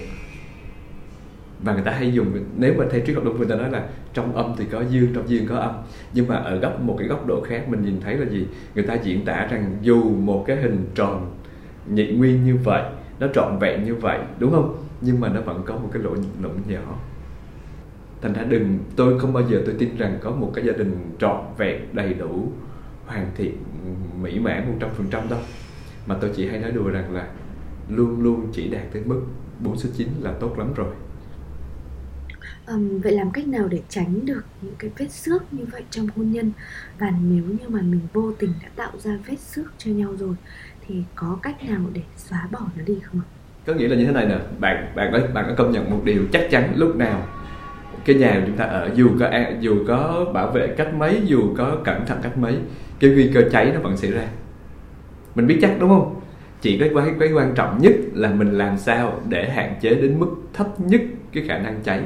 Và 1.64 1.74
người 1.74 1.84
ta 1.84 1.92
hay 1.92 2.14
dùng, 2.14 2.46
nếu 2.58 2.74
mà 2.78 2.86
theo 2.92 3.02
triết 3.06 3.16
học 3.16 3.26
đông 3.26 3.36
phương 3.38 3.48
ta 3.50 3.56
nói 3.56 3.72
là 3.72 3.88
trong 4.14 4.36
âm 4.36 4.54
thì 4.58 4.66
có 4.72 4.84
dương, 4.90 5.14
trong 5.16 5.30
dương 5.30 5.48
có 5.48 5.56
âm. 5.56 5.72
Nhưng 6.14 6.28
mà 6.28 6.36
ở 6.36 6.56
góc, 6.56 6.82
một 6.82 6.96
cái 7.00 7.08
góc 7.08 7.28
độ 7.28 7.42
khác, 7.42 7.70
mình 7.70 7.86
nhìn 7.86 8.02
thấy 8.02 8.18
là 8.18 8.26
gì? 8.26 8.48
Người 8.76 8.84
ta 8.84 8.94
diễn 8.94 9.26
tả 9.26 9.48
rằng 9.52 9.78
dù 9.82 10.04
một 10.04 10.44
cái 10.48 10.58
hình 10.58 10.86
tròn 10.96 11.32
nhị 11.90 12.12
nguyên 12.12 12.46
như 12.46 12.58
vậy, 12.64 12.84
nó 13.20 13.28
trọn 13.34 13.60
vẹn 13.60 13.84
như 13.84 13.96
vậy, 13.96 14.20
đúng 14.40 14.52
không? 14.52 14.78
Nhưng 15.02 15.20
mà 15.20 15.30
nó 15.30 15.42
vẫn 15.42 15.64
có 15.66 15.74
một 15.74 15.90
cái 15.94 16.04
lỗ 16.04 16.16
lỗ 16.42 16.50
nhỏ 16.68 16.98
thành 18.22 18.34
ra 18.34 18.44
đừng 18.44 18.80
tôi 18.96 19.20
không 19.20 19.34
bao 19.34 19.44
giờ 19.50 19.62
tôi 19.66 19.76
tin 19.80 19.98
rằng 19.98 20.20
có 20.22 20.32
một 20.32 20.52
cái 20.56 20.66
gia 20.66 20.74
đình 20.74 21.16
trọn 21.20 21.46
vẹn 21.58 21.82
đầy 21.94 22.14
đủ 22.14 22.52
hoàn 23.06 23.32
thiện 23.36 23.58
mỹ 24.22 24.40
mãn 24.40 24.68
một 24.68 24.78
trăm 24.80 24.90
phần 24.98 25.08
trăm 25.12 25.30
đâu. 25.30 25.40
Mà 26.06 26.16
tôi 26.22 26.32
chỉ 26.36 26.48
hay 26.48 26.60
nói 26.60 26.72
đùa 26.72 26.90
rằng 26.90 27.14
là 27.14 27.28
luôn 27.90 28.22
luôn 28.22 28.48
chỉ 28.54 28.70
đạt 28.70 28.84
tới 28.94 29.02
mức 29.06 29.22
4 29.60 29.78
số 29.78 29.90
9 29.98 30.08
là 30.22 30.34
tốt 30.40 30.60
lắm 30.60 30.74
rồi. 30.76 30.94
Um, 32.68 33.00
vậy 33.00 33.12
làm 33.12 33.32
cách 33.32 33.48
nào 33.48 33.68
để 33.68 33.82
tránh 33.90 34.26
được 34.26 34.42
những 34.62 34.74
cái 34.80 34.92
vết 34.98 35.12
xước 35.12 35.54
như 35.54 35.66
vậy 35.72 35.84
trong 35.90 36.08
hôn 36.16 36.32
nhân? 36.32 36.52
Và 37.00 37.12
nếu 37.24 37.44
như 37.44 37.70
mà 37.70 37.82
mình 37.82 38.00
vô 38.14 38.32
tình 38.40 38.54
đã 38.64 38.70
tạo 38.76 38.92
ra 38.98 39.18
vết 39.28 39.40
xước 39.40 39.74
cho 39.78 39.92
nhau 39.92 40.14
rồi 40.20 40.36
thì 40.88 41.04
có 41.16 41.40
cách 41.42 41.64
nào 41.70 41.82
để 41.94 42.02
xóa 42.18 42.48
bỏ 42.52 42.60
nó 42.76 42.84
đi 42.86 43.00
không 43.04 43.22
ạ? 43.22 43.28
Có 43.66 43.74
nghĩa 43.74 43.88
là 43.88 43.96
như 43.96 44.06
thế 44.06 44.12
này 44.12 44.26
nè 44.26 44.40
bạn 44.60 44.92
bạn 44.96 45.10
có 45.12 45.20
bạn 45.34 45.46
có 45.48 45.56
công 45.58 45.72
nhận 45.72 45.92
một 45.92 46.02
điều 46.06 46.24
chắc 46.32 46.48
chắn 46.52 46.74
lúc 46.76 46.96
nào 46.96 47.28
cái 48.06 48.16
nhà 48.16 48.32
mà 48.40 48.44
chúng 48.48 48.58
ta 48.58 48.66
ở 48.66 48.90
dù 48.96 49.10
có 49.20 49.30
dù 49.60 49.86
có 49.88 50.26
bảo 50.34 50.52
vệ 50.52 50.68
cách 50.68 50.94
mấy 50.94 51.22
dù 51.26 51.56
có 51.58 51.78
cẩn 51.84 52.06
thận 52.06 52.20
cách 52.24 52.38
mấy 52.38 52.58
cái 53.00 53.10
nguy 53.10 53.32
cơ 53.34 53.42
cháy 53.52 53.72
nó 53.74 53.80
vẫn 53.80 53.98
xảy 53.98 54.12
ra. 54.12 54.24
Mình 55.36 55.48
biết 55.48 55.60
chắc 55.62 55.76
đúng 55.80 55.90
không? 55.90 56.22
Chỉ 56.62 56.78
cái 56.78 56.90
cái, 56.96 57.14
cái 57.20 57.32
quan 57.34 57.54
trọng 57.56 57.82
nhất 57.82 57.94
là 58.14 58.30
mình 58.30 58.52
làm 58.52 58.78
sao 58.78 59.22
để 59.30 59.50
hạn 59.50 59.76
chế 59.82 59.90
đến 59.90 60.20
mức 60.20 60.30
thấp 60.54 60.68
nhất 60.80 61.02
cái 61.34 61.44
khả 61.48 61.58
năng 61.58 61.82
cháy. 61.84 62.02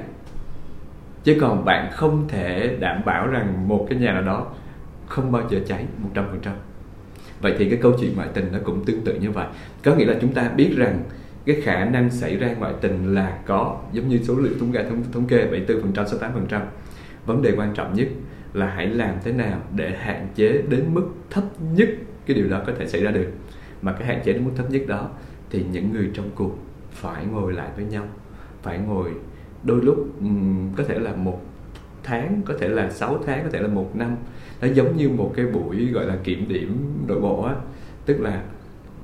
Chứ 1.24 1.38
còn 1.42 1.66
bạn 1.66 1.92
không 1.92 2.28
thể 2.28 2.78
đảm 2.80 3.02
bảo 3.06 3.28
rằng 3.28 3.68
một 3.68 3.88
cái 3.90 4.00
nhà 4.00 4.12
nào 4.12 4.22
đó 4.22 4.48
không 5.08 5.32
bao 5.32 5.42
giờ 5.50 5.60
cháy 5.68 5.86
100% 6.14 6.24
vậy 7.42 7.56
thì 7.58 7.70
cái 7.70 7.80
câu 7.82 7.94
chuyện 8.00 8.16
ngoại 8.16 8.28
tình 8.34 8.50
nó 8.52 8.60
cũng 8.64 8.86
tương 8.86 9.02
tự 9.02 9.14
như 9.14 9.32
vậy. 9.32 9.48
Có 9.84 9.96
nghĩa 9.96 10.06
là 10.06 10.14
chúng 10.22 10.34
ta 10.34 10.50
biết 10.56 10.74
rằng 10.78 11.00
cái 11.46 11.62
khả 11.62 11.86
năng 11.86 12.12
xảy 12.12 12.38
ra 12.38 12.54
ngoại 12.60 12.74
tình 12.82 13.16
là 13.16 13.40
có 13.46 13.82
giống 13.92 14.10
như 14.10 14.20
số 14.24 14.40
liệu 14.40 14.54
thống 14.60 14.72
kê 14.72 14.84
thống, 14.84 15.04
thống 15.12 15.28
kê 15.28 15.48
74% 15.68 15.94
68% 15.94 16.62
vấn 17.26 17.42
đề 17.42 17.54
quan 17.58 17.74
trọng 17.74 17.94
nhất 17.94 18.08
là 18.54 18.68
hãy 18.68 18.88
làm 18.88 19.16
thế 19.24 19.32
nào 19.32 19.62
để 19.76 19.98
hạn 19.98 20.28
chế 20.36 20.62
đến 20.70 20.86
mức 20.94 21.08
thấp 21.30 21.44
nhất 21.76 21.90
cái 22.26 22.36
điều 22.36 22.50
đó 22.50 22.62
có 22.68 22.74
thể 22.80 22.88
xảy 22.88 23.04
ra 23.04 23.12
được. 23.12 23.28
Mà 23.82 23.94
cái 23.94 24.08
hạn 24.08 24.22
chế 24.26 24.34
đến 24.34 24.46
mức 24.46 24.52
thấp 24.56 24.72
nhất 24.72 24.82
đó 24.88 25.10
thì 25.50 25.66
những 25.72 25.94
người 25.94 26.12
trong 26.14 26.30
cuộc 26.36 26.58
phải 26.92 27.26
ngồi 27.26 27.54
lại 27.54 27.70
với 27.76 27.86
nhau 27.86 28.08
phải 28.62 28.78
ngồi 28.78 29.12
đôi 29.64 29.82
lúc 29.84 30.20
um, 30.20 30.74
có 30.76 30.84
thể 30.84 31.00
là 31.00 31.16
một 31.16 31.42
tháng 32.04 32.42
có 32.46 32.54
thể 32.60 32.68
là 32.68 32.90
6 32.90 33.20
tháng 33.26 33.44
có 33.44 33.50
thể 33.50 33.60
là 33.60 33.68
một 33.68 33.96
năm. 33.96 34.16
Nó 34.62 34.68
giống 34.68 34.98
như 34.98 35.10
một 35.10 35.34
cái 35.36 35.46
buổi 35.46 35.86
gọi 35.86 36.06
là 36.06 36.18
kiểm 36.24 36.46
điểm 36.48 36.94
nội 37.08 37.22
bộ 37.22 37.44
á. 37.44 37.56
Tức 38.06 38.22
là 38.22 38.44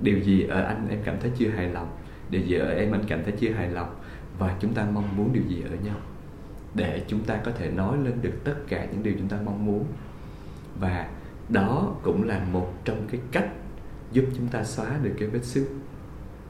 điều 0.01 0.19
gì 0.19 0.43
ở 0.43 0.61
anh 0.61 0.87
em 0.89 0.99
cảm 1.03 1.15
thấy 1.21 1.31
chưa 1.37 1.49
hài 1.49 1.69
lòng 1.69 1.87
điều 2.31 2.41
gì 2.41 2.55
ở 2.55 2.69
em 2.69 2.91
mình 2.91 3.01
cảm 3.07 3.23
thấy 3.23 3.33
chưa 3.39 3.49
hài 3.49 3.69
lòng 3.69 3.95
và 4.39 4.55
chúng 4.59 4.73
ta 4.73 4.87
mong 4.93 5.17
muốn 5.17 5.33
điều 5.33 5.43
gì 5.43 5.63
ở 5.69 5.75
nhau. 5.85 5.95
Để 6.75 7.01
chúng 7.07 7.23
ta 7.23 7.37
có 7.45 7.51
thể 7.51 7.71
nói 7.71 7.97
lên 8.03 8.13
được 8.21 8.43
tất 8.43 8.55
cả 8.67 8.85
những 8.91 9.03
điều 9.03 9.13
chúng 9.17 9.27
ta 9.27 9.37
mong 9.45 9.65
muốn. 9.65 9.85
Và 10.79 11.07
đó 11.49 11.95
cũng 12.03 12.27
là 12.27 12.45
một 12.51 12.73
trong 12.85 13.07
cái 13.11 13.21
cách 13.31 13.49
giúp 14.11 14.25
chúng 14.37 14.47
ta 14.47 14.63
xóa 14.63 14.97
được 15.03 15.11
cái 15.19 15.27
vết 15.27 15.43
xước. 15.43 15.63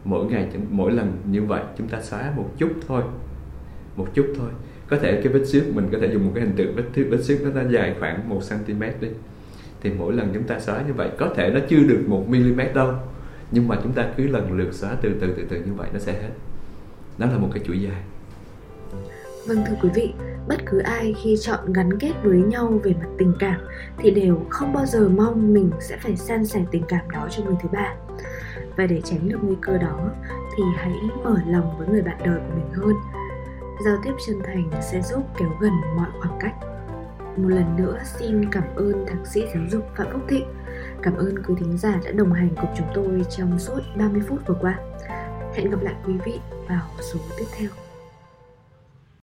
Mỗi 0.03 0.25
ngày 0.25 0.49
mỗi 0.69 0.91
lần 0.91 1.17
như 1.25 1.43
vậy 1.43 1.61
chúng 1.77 1.87
ta 1.87 2.01
xóa 2.01 2.33
một 2.35 2.49
chút 2.57 2.71
thôi. 2.87 3.03
Một 3.95 4.07
chút 4.13 4.33
thôi. 4.37 4.49
Có 4.87 4.97
thể 4.97 5.21
cái 5.23 5.33
vết 5.33 5.45
xước, 5.45 5.75
mình 5.75 5.89
có 5.91 5.97
thể 6.01 6.13
dùng 6.13 6.25
một 6.25 6.31
cái 6.35 6.43
hình 6.43 6.55
tượng 6.55 6.75
vết 6.75 6.83
thước, 6.93 7.07
vết 7.09 7.23
xước 7.23 7.55
nó 7.55 7.61
dài 7.69 7.95
khoảng 7.99 8.29
1 8.29 8.39
cm 8.49 8.81
đi. 9.01 9.07
Thì 9.81 9.91
mỗi 9.97 10.13
lần 10.13 10.31
chúng 10.33 10.43
ta 10.43 10.59
xóa 10.59 10.81
như 10.87 10.93
vậy, 10.93 11.09
có 11.17 11.33
thể 11.35 11.51
nó 11.53 11.59
chưa 11.69 11.83
được 11.83 12.03
một 12.07 12.25
mm 12.27 12.61
đâu 12.75 12.93
nhưng 13.51 13.67
mà 13.67 13.79
chúng 13.83 13.93
ta 13.93 14.09
cứ 14.17 14.27
lần 14.27 14.51
lượt 14.51 14.73
xóa 14.73 14.95
từ 15.01 15.09
từ 15.21 15.33
từ 15.37 15.45
từ 15.49 15.57
như 15.57 15.73
vậy 15.73 15.89
nó 15.93 15.99
sẽ 15.99 16.13
hết 16.13 16.29
đó 17.17 17.27
là 17.31 17.37
một 17.37 17.49
cái 17.53 17.63
chuỗi 17.67 17.81
dài 17.81 18.01
Vâng 19.47 19.63
thưa 19.67 19.75
quý 19.81 19.89
vị, 19.93 20.13
bất 20.47 20.55
cứ 20.65 20.79
ai 20.79 21.15
khi 21.23 21.37
chọn 21.41 21.73
gắn 21.73 21.99
kết 21.99 22.11
với 22.23 22.37
nhau 22.37 22.79
về 22.83 22.93
mặt 22.93 23.07
tình 23.17 23.33
cảm 23.39 23.59
thì 23.97 24.11
đều 24.11 24.45
không 24.49 24.73
bao 24.73 24.85
giờ 24.85 25.09
mong 25.09 25.53
mình 25.53 25.71
sẽ 25.79 25.97
phải 25.97 26.15
san 26.15 26.45
sẻ 26.45 26.65
tình 26.71 26.83
cảm 26.87 27.09
đó 27.09 27.27
cho 27.31 27.43
người 27.43 27.55
thứ 27.61 27.69
ba. 27.71 27.95
Và 28.77 28.85
để 28.85 29.01
tránh 29.01 29.29
được 29.29 29.37
nguy 29.41 29.55
cơ 29.61 29.77
đó 29.77 30.09
thì 30.57 30.63
hãy 30.75 30.93
mở 31.23 31.37
lòng 31.47 31.77
với 31.77 31.87
người 31.87 32.01
bạn 32.01 32.17
đời 32.25 32.39
của 32.39 32.55
mình 32.55 32.71
hơn. 32.73 32.95
Giao 33.85 33.97
tiếp 34.03 34.11
chân 34.27 34.39
thành 34.45 34.71
sẽ 34.81 35.01
giúp 35.01 35.23
kéo 35.37 35.49
gần 35.61 35.73
mọi 35.97 36.09
khoảng 36.19 36.39
cách. 36.39 36.55
Một 37.37 37.49
lần 37.49 37.75
nữa 37.77 37.99
xin 38.19 38.51
cảm 38.51 38.63
ơn 38.75 39.05
thạc 39.07 39.27
sĩ 39.27 39.41
giáo 39.53 39.63
dục 39.71 39.87
Phạm 39.95 40.07
Phúc 40.11 40.21
Thịnh. 40.27 40.45
Cảm 41.03 41.15
ơn 41.15 41.43
quý 41.47 41.55
thính 41.57 41.77
giả 41.77 41.99
đã 42.05 42.11
đồng 42.11 42.33
hành 42.33 42.49
cùng 42.61 42.69
chúng 42.77 42.87
tôi 42.93 43.21
trong 43.37 43.59
suốt 43.59 43.79
30 43.95 44.21
phút 44.29 44.39
vừa 44.47 44.55
qua. 44.61 44.79
Hẹn 45.55 45.69
gặp 45.69 45.81
lại 45.81 45.95
quý 46.05 46.13
vị 46.25 46.39
vào 46.67 46.87
số 47.11 47.19
tiếp 47.37 47.45
theo. 47.57 47.69